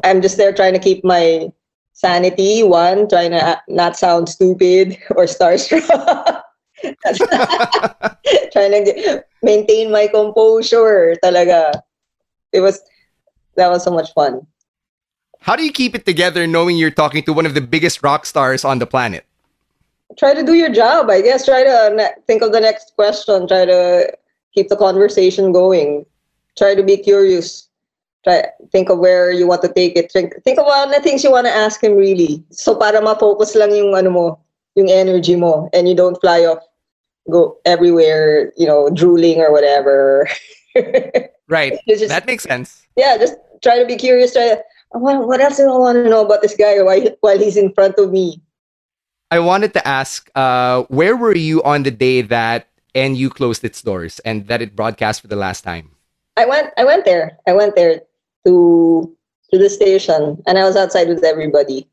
[0.04, 1.48] i'm just there trying to keep my
[1.96, 6.44] sanity one trying to not sound stupid or starstruck.
[8.52, 11.82] Trying to get, maintain my composure talaga.
[12.52, 12.80] It was
[13.56, 14.46] that was so much fun.
[15.40, 18.26] How do you keep it together knowing you're talking to one of the biggest rock
[18.26, 19.26] stars on the planet?
[20.20, 21.46] try to do your job i guess.
[21.46, 23.48] Try to ne- think of the next question.
[23.48, 24.14] Try to
[24.54, 26.06] keep the conversation going.
[26.56, 27.65] Try to be curious
[28.26, 28.42] try
[28.74, 31.32] think of where you want to take it think, think of all the things you
[31.32, 34.26] want to ask him really so para ma-focus lang yung ano mo
[34.74, 36.60] yung energy mo and you don't fly off
[37.30, 40.28] go everywhere you know drooling or whatever
[41.48, 41.78] Right.
[41.88, 42.82] Just- that makes sense.
[42.98, 44.62] yeah just try to be curious try to,
[44.92, 47.56] "Oh, what, what else do I want to know about this guy while, while he's
[47.56, 48.42] in front of me
[49.32, 53.82] I wanted to ask, uh, where were you on the day that NU closed its
[53.82, 55.92] doors and that it broadcast for the last time?
[56.38, 57.40] I went I went there.
[57.48, 58.02] I went there
[58.46, 59.12] to
[59.52, 61.88] to the station and I was outside with everybody.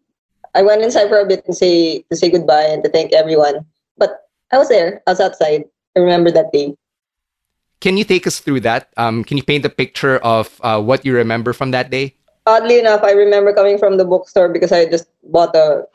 [0.54, 3.64] I went inside for a bit and say to say goodbye and to thank everyone.
[3.96, 5.02] But I was there.
[5.06, 5.64] I was outside.
[5.96, 6.76] I remember that day.
[7.80, 8.92] Can you take us through that?
[8.96, 12.14] Um, can you paint a picture of uh, what you remember from that day?
[12.46, 15.86] Oddly enough, I remember coming from the bookstore because I just bought a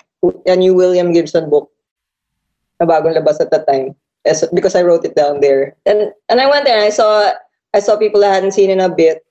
[0.46, 1.72] a new William Gibson book.
[2.80, 3.96] Na bagong labas at that time.
[4.52, 5.76] Because I wrote it down there.
[5.86, 7.32] And and I went there and I saw
[7.74, 9.27] I saw people I hadn't seen in a bit.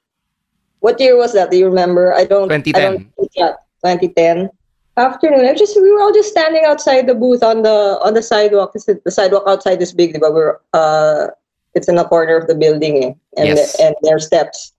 [0.80, 1.50] What year was that?
[1.50, 2.14] Do you remember?
[2.14, 2.50] I don't.
[2.52, 3.10] I 2010.
[3.18, 3.52] don't, yeah,
[3.84, 4.50] 2010.
[4.98, 5.44] Afternoon.
[5.44, 8.72] I just we were all just standing outside the booth on the on the sidewalk.
[8.72, 11.28] The sidewalk outside is big, but we're uh,
[11.74, 13.78] it's in the corner of the building, eh, and Yes.
[13.80, 14.72] and there are steps.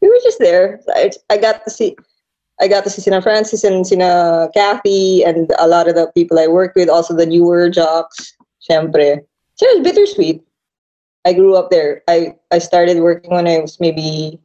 [0.00, 0.80] We were just there.
[0.94, 1.96] I, I got to see.
[2.60, 6.38] I got to see Sina Francis and Sina Kathy and a lot of the people
[6.38, 8.34] I work with, also the newer jocks,
[8.68, 9.20] syempre.
[9.54, 10.42] So it was bittersweet.
[11.24, 12.02] I grew up there.
[12.08, 14.40] I, I started working when I was maybe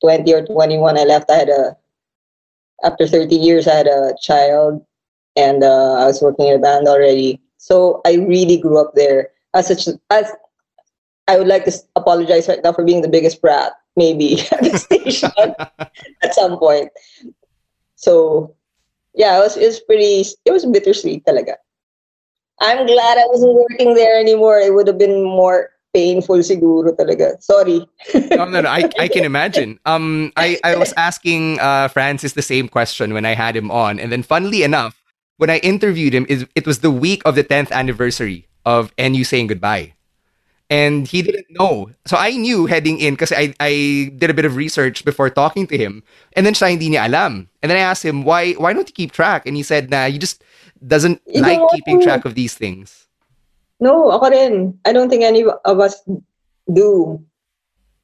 [0.00, 0.98] 20 or 21.
[0.98, 1.30] I left.
[1.30, 1.76] I had a,
[2.84, 4.84] after 30 years, I had a child
[5.36, 7.40] and uh, I was working in a band already.
[7.58, 9.30] So I really grew up there.
[9.54, 10.30] As such, as
[11.26, 14.78] I would like to apologize right now for being the biggest brat, maybe at the
[14.78, 15.30] station
[16.22, 16.90] at some point.
[17.96, 18.54] So,
[19.14, 21.54] yeah, it was, it was pretty, it was bittersweet talaga.
[22.60, 24.58] I'm glad I wasn't working there anymore.
[24.58, 27.40] It would have been more painful siguro talaga.
[27.42, 27.86] Sorry.
[28.14, 28.68] no, no, no.
[28.68, 29.78] I, I can imagine.
[29.86, 33.98] Um, I, I was asking uh, Francis the same question when I had him on,
[33.98, 35.00] and then funnily enough,
[35.38, 39.24] when I interviewed him, it, it was the week of the 10th anniversary of NU
[39.24, 39.94] saying goodbye.
[40.68, 41.90] And he didn't know.
[42.04, 45.66] So I knew heading in because I, I did a bit of research before talking
[45.68, 46.02] to him.
[46.34, 47.48] And then siya hindi niya alam.
[47.62, 49.46] And then I asked him, why why don't you keep track?
[49.46, 50.44] And he said, nah, he just
[50.86, 53.07] doesn't You like keeping track of these things.
[53.80, 54.78] No, ako rin.
[54.84, 56.02] I don't think any of us
[56.72, 57.22] do.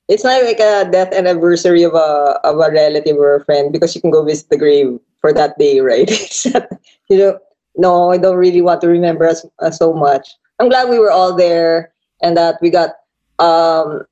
[0.08, 3.94] It's not like a death anniversary of a of a relative or a friend because
[3.94, 6.10] you can go visit the grave for that day, right?
[7.10, 7.38] You know,
[7.76, 10.28] no, I don't really want to remember us, us so much.
[10.58, 12.96] I'm glad we were all there and that we got
[13.38, 14.06] um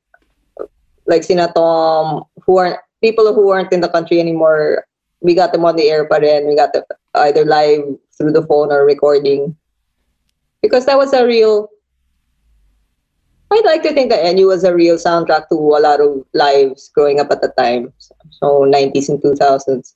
[1.06, 4.84] like Sina Tom, who aren't people who aren't in the country anymore.
[5.20, 6.48] We got them on the air pa rin.
[6.48, 6.84] We got them
[7.14, 9.56] either live through the phone or recording
[10.62, 11.68] because that was a real
[13.52, 16.90] I'd like to think that NU was a real soundtrack to a lot of lives
[16.94, 17.92] growing up at the time.
[18.30, 19.92] So 90s and 2000s.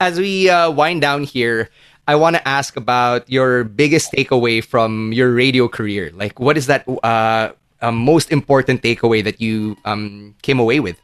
[0.00, 1.70] As we uh, wind down here,
[2.06, 6.12] I want to ask about your biggest takeaway from your radio career.
[6.12, 11.00] Like, what is that uh, uh, most important takeaway that you um, came away with?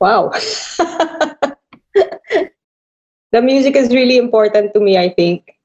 [0.00, 0.30] Wow.
[3.32, 5.57] the music is really important to me, I think.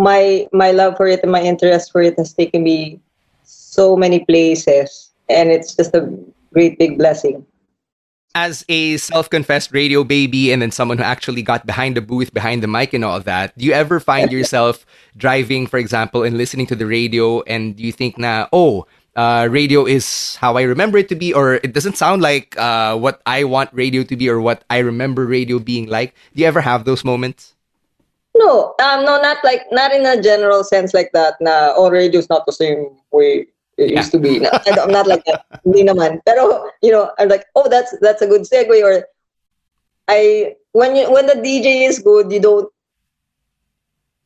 [0.00, 3.00] My my love for it and my interest for it has taken me
[3.44, 6.08] so many places and it's just a
[6.52, 7.46] great big blessing.
[8.34, 12.62] As a self-confessed radio baby, and then someone who actually got behind the booth, behind
[12.62, 14.86] the mic, and all of that, do you ever find yourself
[15.16, 18.86] driving, for example, and listening to the radio, and you think, na, oh,
[19.16, 22.96] uh, radio is how I remember it to be, or it doesn't sound like uh,
[22.96, 26.14] what I want radio to be, or what I remember radio being like?
[26.32, 27.56] Do you ever have those moments?
[28.40, 31.36] No, um, no, not like not in a general sense like that.
[31.40, 34.40] Na oh, radio's not the same way it used to be.
[34.40, 35.44] No, I I'm not like that.
[35.60, 36.24] Hindi naman.
[36.24, 38.80] Pero you know, I'm like, oh, that's that's a good segue.
[38.80, 39.04] Or
[40.08, 42.72] I when you when the DJ is good, you don't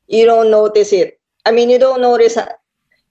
[0.07, 1.19] you don't notice it.
[1.43, 2.39] I mean, you don't notice.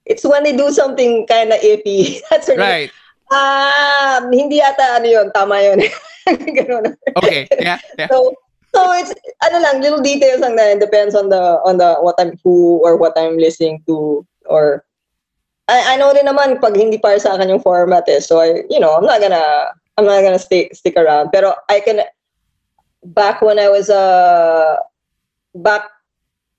[0.04, 2.20] It's when they do something kind of iffy.
[2.30, 2.90] That's Right.
[3.32, 5.80] Ah, hindi ata ano yun, tama yun.
[6.60, 6.92] Ganun.
[7.16, 7.48] Okay.
[7.56, 7.80] Yeah.
[7.98, 8.08] Yeah.
[8.12, 8.36] So,
[8.74, 9.14] so it's
[9.46, 10.74] ano lang, little details lang na.
[10.74, 14.84] Depends on the on the what I'm who or what I'm listening to or
[15.68, 18.20] I, I know din naman pag hindi para sa akin yung format eh.
[18.20, 21.30] So I, you know, I'm not gonna I'm not gonna stay stick around.
[21.30, 22.02] Pero I can
[23.14, 24.76] back when I was uh
[25.54, 25.88] back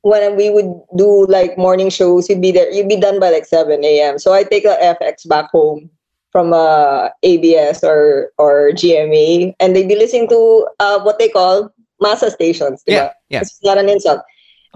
[0.05, 3.45] when we would do like morning shows, you'd be there, you'd be done by like
[3.45, 4.19] 7 a.m.
[4.19, 5.89] So I take a FX back home
[6.31, 11.71] from uh, ABS or or GMA, and they'd be listening to uh, what they call
[12.01, 12.83] masa stations.
[12.87, 13.11] Yeah, diba?
[13.29, 13.41] yeah.
[13.41, 14.21] It's not an insult.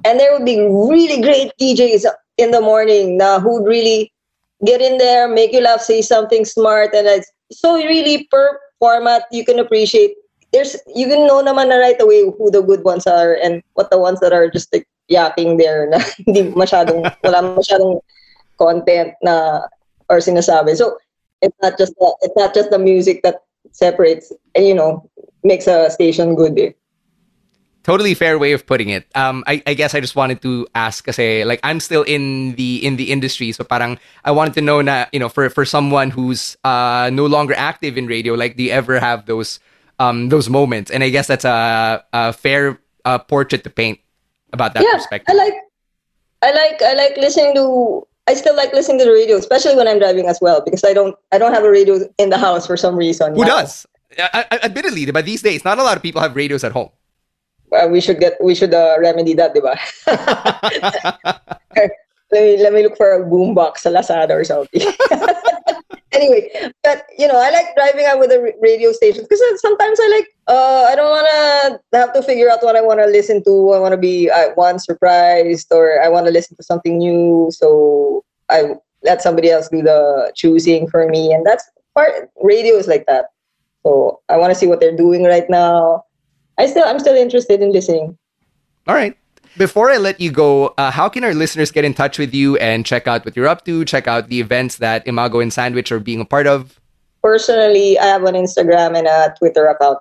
[0.05, 2.05] And there would be really great DJs
[2.37, 4.11] in the morning na who'd really
[4.65, 9.23] get in there, make you laugh, say something smart, and it's so really per format
[9.31, 10.15] you can appreciate.
[10.51, 13.91] There's you can know naman na right away who the good ones are and what
[13.91, 18.01] the ones that are just like yakking there na hindi masyadong wala masyadong
[18.57, 19.61] content na
[20.09, 20.75] or sinasabi.
[20.75, 20.97] So
[21.41, 25.05] it's not just the, it's not just the music that separates and you know
[25.43, 26.57] makes a station good.
[26.57, 26.71] Eh.
[27.83, 29.07] Totally fair way of putting it.
[29.15, 32.85] Um, I, I guess I just wanted to ask kasi like I'm still in the
[32.85, 36.11] in the industry, so parang I wanted to know na you know for for someone
[36.11, 39.59] who's uh no longer active in radio, like do you ever have those
[39.97, 40.91] um those moments?
[40.91, 43.99] And I guess that's a, a fair uh, portrait to paint
[44.51, 45.31] about that yeah, perspective.
[45.31, 45.55] I like
[46.43, 49.87] I like I like listening to I still like listening to the radio, especially when
[49.87, 52.67] I'm driving as well, because I don't I don't have a radio in the house
[52.67, 53.33] for some reason.
[53.33, 53.63] Who now.
[53.63, 53.87] does?
[54.17, 56.89] I, I, admittedly, but these days, not a lot of people have radios at home.
[57.71, 59.77] Uh, we should get we should uh, remedy that, diba?
[62.31, 64.81] let me let me look for a boombox sa Lazada or something.
[66.11, 66.49] anyway,
[66.83, 70.29] but you know, I like driving out with the radio stations because sometimes I like
[70.47, 73.73] uh I don't want to have to figure out what I want to listen to.
[73.73, 77.49] I want to be uh, one surprised or I want to listen to something new.
[77.51, 81.63] So I let somebody else do the choosing for me, and that's
[81.95, 82.29] part.
[82.41, 83.33] Radio is like that.
[83.83, 86.03] So I want to see what they're doing right now.
[86.59, 88.17] I still I'm still interested in listening.
[88.85, 89.17] All right.
[89.57, 92.57] Before I let you go, uh, how can our listeners get in touch with you
[92.57, 95.91] and check out what you're up to, check out the events that Imago and Sandwich
[95.91, 96.79] are being a part of?
[97.23, 99.99] Personally, I have an Instagram and a Twitter account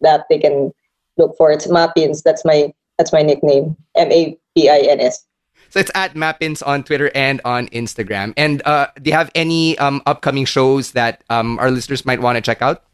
[0.00, 0.72] that they can
[1.18, 1.50] look for.
[1.52, 2.22] It's Mapins.
[2.22, 3.76] That's my that's my nickname.
[3.96, 5.26] M A P I N S.
[5.70, 8.32] So it's at Mapins on Twitter and on Instagram.
[8.36, 12.36] And uh, do you have any um, upcoming shows that um, our listeners might want
[12.36, 12.84] to check out?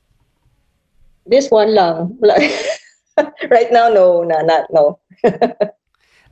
[1.27, 2.19] This one lang.
[3.51, 4.99] right now, no, no, not no.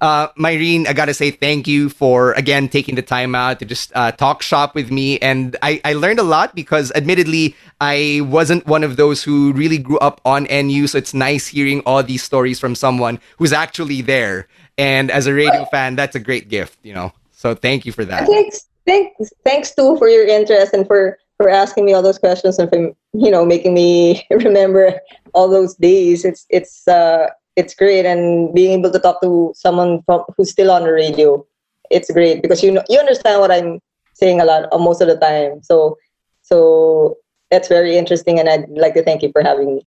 [0.01, 3.93] Uh, Myrene, I gotta say thank you for again taking the time out to just
[3.95, 8.67] uh, talk shop with me, and I, I learned a lot because, admittedly, I wasn't
[8.67, 10.87] one of those who really grew up on NU.
[10.87, 14.49] So it's nice hearing all these stories from someone who's actually there.
[14.79, 17.13] And as a radio fan, that's a great gift, you know.
[17.33, 18.27] So thank you for that.
[18.27, 22.59] Thanks, thanks, thanks too for your interest and for for asking me all those questions
[22.59, 25.01] and for you know making me remember
[25.33, 26.23] all those days.
[26.23, 30.71] It's it's uh it's great and being able to talk to someone from who's still
[30.71, 31.45] on the radio.
[31.91, 33.81] It's great because you know you understand what I'm
[34.13, 35.63] saying a lot uh, most of the time.
[35.63, 35.97] So
[36.43, 37.17] so
[37.51, 39.87] that's very interesting and I'd like to thank you for having me.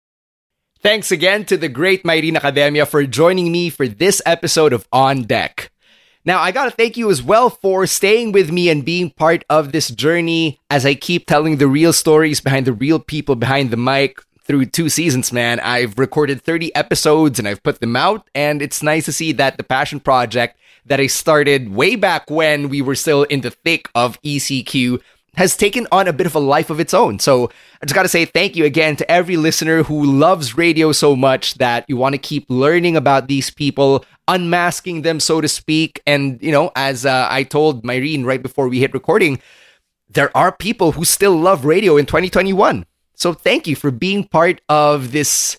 [0.80, 5.22] Thanks again to the great Myrene Academia for joining me for this episode of On
[5.22, 5.72] Deck.
[6.25, 9.73] Now, I gotta thank you as well for staying with me and being part of
[9.73, 13.77] this journey as I keep telling the real stories behind the real people behind the
[13.77, 15.59] mic through two seasons, man.
[15.59, 19.57] I've recorded 30 episodes and I've put them out, and it's nice to see that
[19.57, 20.57] the passion project
[20.87, 25.01] that I started way back when we were still in the thick of ECQ
[25.35, 27.18] has taken on a bit of a life of its own.
[27.18, 30.93] So I just got to say thank you again to every listener who loves radio
[30.93, 35.49] so much that you want to keep learning about these people, unmasking them, so to
[35.49, 36.03] speak.
[36.07, 39.41] And, you know, as uh, I told Myrene right before we hit recording,
[40.11, 42.85] there are people who still love radio in 2021.
[43.14, 45.59] So thank you for being part of this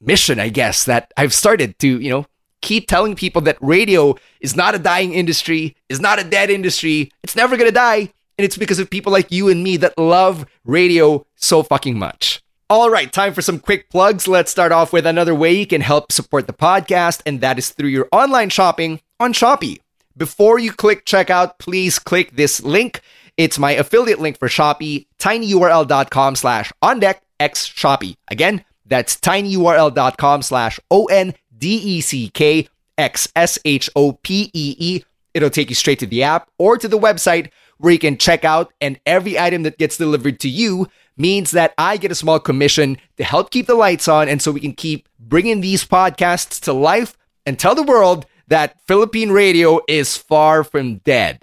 [0.00, 2.26] mission, I guess, that I've started to, you know,
[2.60, 7.10] keep telling people that radio is not a dying industry, is not a dead industry.
[7.22, 8.12] It's never going to die.
[8.38, 12.42] And it's because of people like you and me that love radio so fucking much.
[12.68, 14.26] All right, time for some quick plugs.
[14.26, 17.70] Let's start off with another way you can help support the podcast, and that is
[17.70, 19.78] through your online shopping on Shopee.
[20.16, 23.02] Before you click checkout, please click this link.
[23.36, 28.16] It's my affiliate link for Shopee, tinyurl.com slash on deck x Shopee.
[28.28, 32.68] Again, that's tinyurl.com slash O N D E C K
[32.98, 35.02] X S H O P E E.
[35.34, 38.44] It'll take you straight to the app or to the website where you can check
[38.44, 42.38] out, and every item that gets delivered to you means that I get a small
[42.38, 46.60] commission to help keep the lights on and so we can keep bringing these podcasts
[46.62, 47.16] to life
[47.46, 51.42] and tell the world that Philippine radio is far from dead.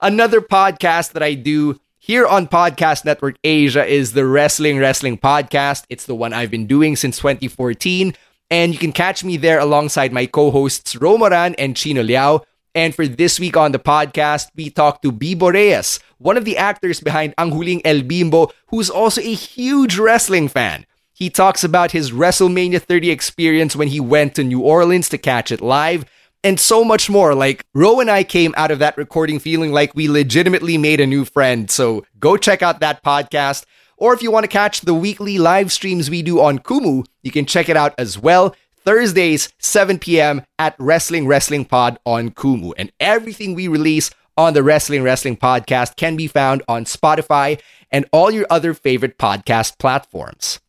[0.00, 5.84] Another podcast that I do here on Podcast Network Asia is the Wrestling Wrestling Podcast.
[5.88, 8.14] It's the one I've been doing since 2014.
[8.50, 12.42] And you can catch me there alongside my co hosts Romoran and Chino Liao.
[12.76, 16.58] And for this week on the podcast, we talk to Bibo Reyes, one of the
[16.58, 20.84] actors behind Ang Huling El Bimbo, who's also a huge wrestling fan.
[21.14, 25.50] He talks about his WrestleMania 30 experience when he went to New Orleans to catch
[25.50, 26.04] it live,
[26.44, 27.34] and so much more.
[27.34, 31.06] Like, Ro and I came out of that recording feeling like we legitimately made a
[31.06, 31.70] new friend.
[31.70, 33.64] So go check out that podcast.
[33.96, 37.30] Or if you want to catch the weekly live streams we do on Kumu, you
[37.30, 38.54] can check it out as well.
[38.86, 40.42] Thursdays, 7 p.m.
[40.60, 42.72] at Wrestling Wrestling Pod on Kumu.
[42.78, 47.60] And everything we release on the Wrestling Wrestling Podcast can be found on Spotify
[47.90, 50.60] and all your other favorite podcast platforms.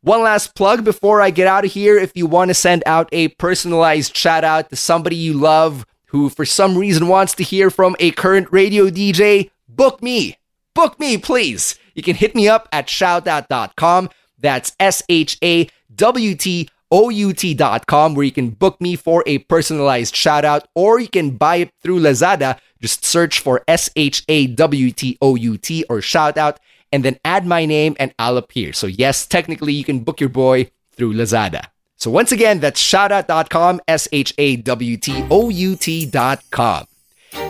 [0.00, 1.98] One last plug before I get out of here.
[1.98, 6.28] If you want to send out a personalized shout out to somebody you love who,
[6.28, 10.38] for some reason, wants to hear from a current radio DJ, book me.
[10.72, 11.76] Book me, please.
[11.96, 14.10] You can hit me up at shawtout.com.
[14.38, 19.22] That's S H A W T O U T.com, where you can book me for
[19.26, 22.58] a personalized shout out, or you can buy it through Lazada.
[22.80, 26.60] Just search for S H A W T O U T or shout out
[26.92, 28.72] and then add my name and I'll appear.
[28.72, 31.66] So, yes, technically you can book your boy through Lazada.
[31.96, 36.86] So, once again, that's shawtout.com, S H A W T O U T.com.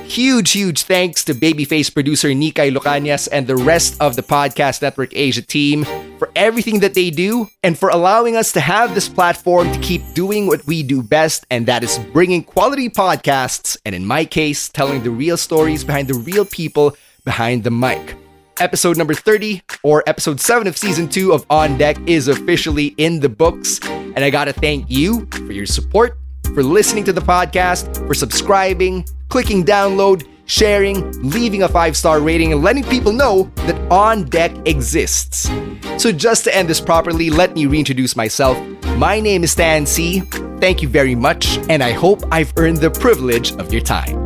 [0.09, 5.11] Huge, huge thanks to babyface producer Nikay Lucanias and the rest of the Podcast Network
[5.15, 5.85] Asia team
[6.19, 10.01] for everything that they do and for allowing us to have this platform to keep
[10.15, 14.69] doing what we do best, and that is bringing quality podcasts, and in my case,
[14.69, 18.17] telling the real stories behind the real people behind the mic.
[18.59, 23.21] Episode number 30, or episode 7 of season 2 of On Deck, is officially in
[23.21, 23.81] the books.
[23.83, 26.17] And I gotta thank you for your support,
[26.57, 32.51] for listening to the podcast, for subscribing, clicking download, sharing, leaving a five star rating,
[32.51, 35.51] and letting people know that On Deck exists.
[35.99, 38.57] So, just to end this properly, let me reintroduce myself.
[38.97, 40.21] My name is Stan Sy.
[40.59, 44.26] Thank you very much, and I hope I've earned the privilege of your time.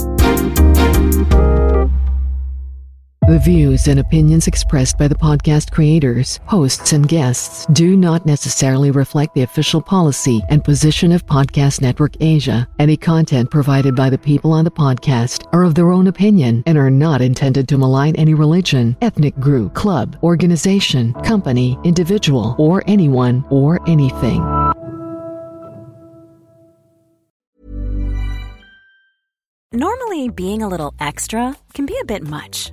[3.30, 8.90] The views and opinions expressed by the podcast creators, hosts, and guests do not necessarily
[8.90, 12.66] reflect the official policy and position of Podcast Network Asia.
[12.80, 16.76] Any content provided by the people on the podcast are of their own opinion and
[16.76, 23.44] are not intended to malign any religion, ethnic group, club, organization, company, individual, or anyone
[23.48, 24.40] or anything.
[29.72, 32.72] Normally, being a little extra can be a bit much.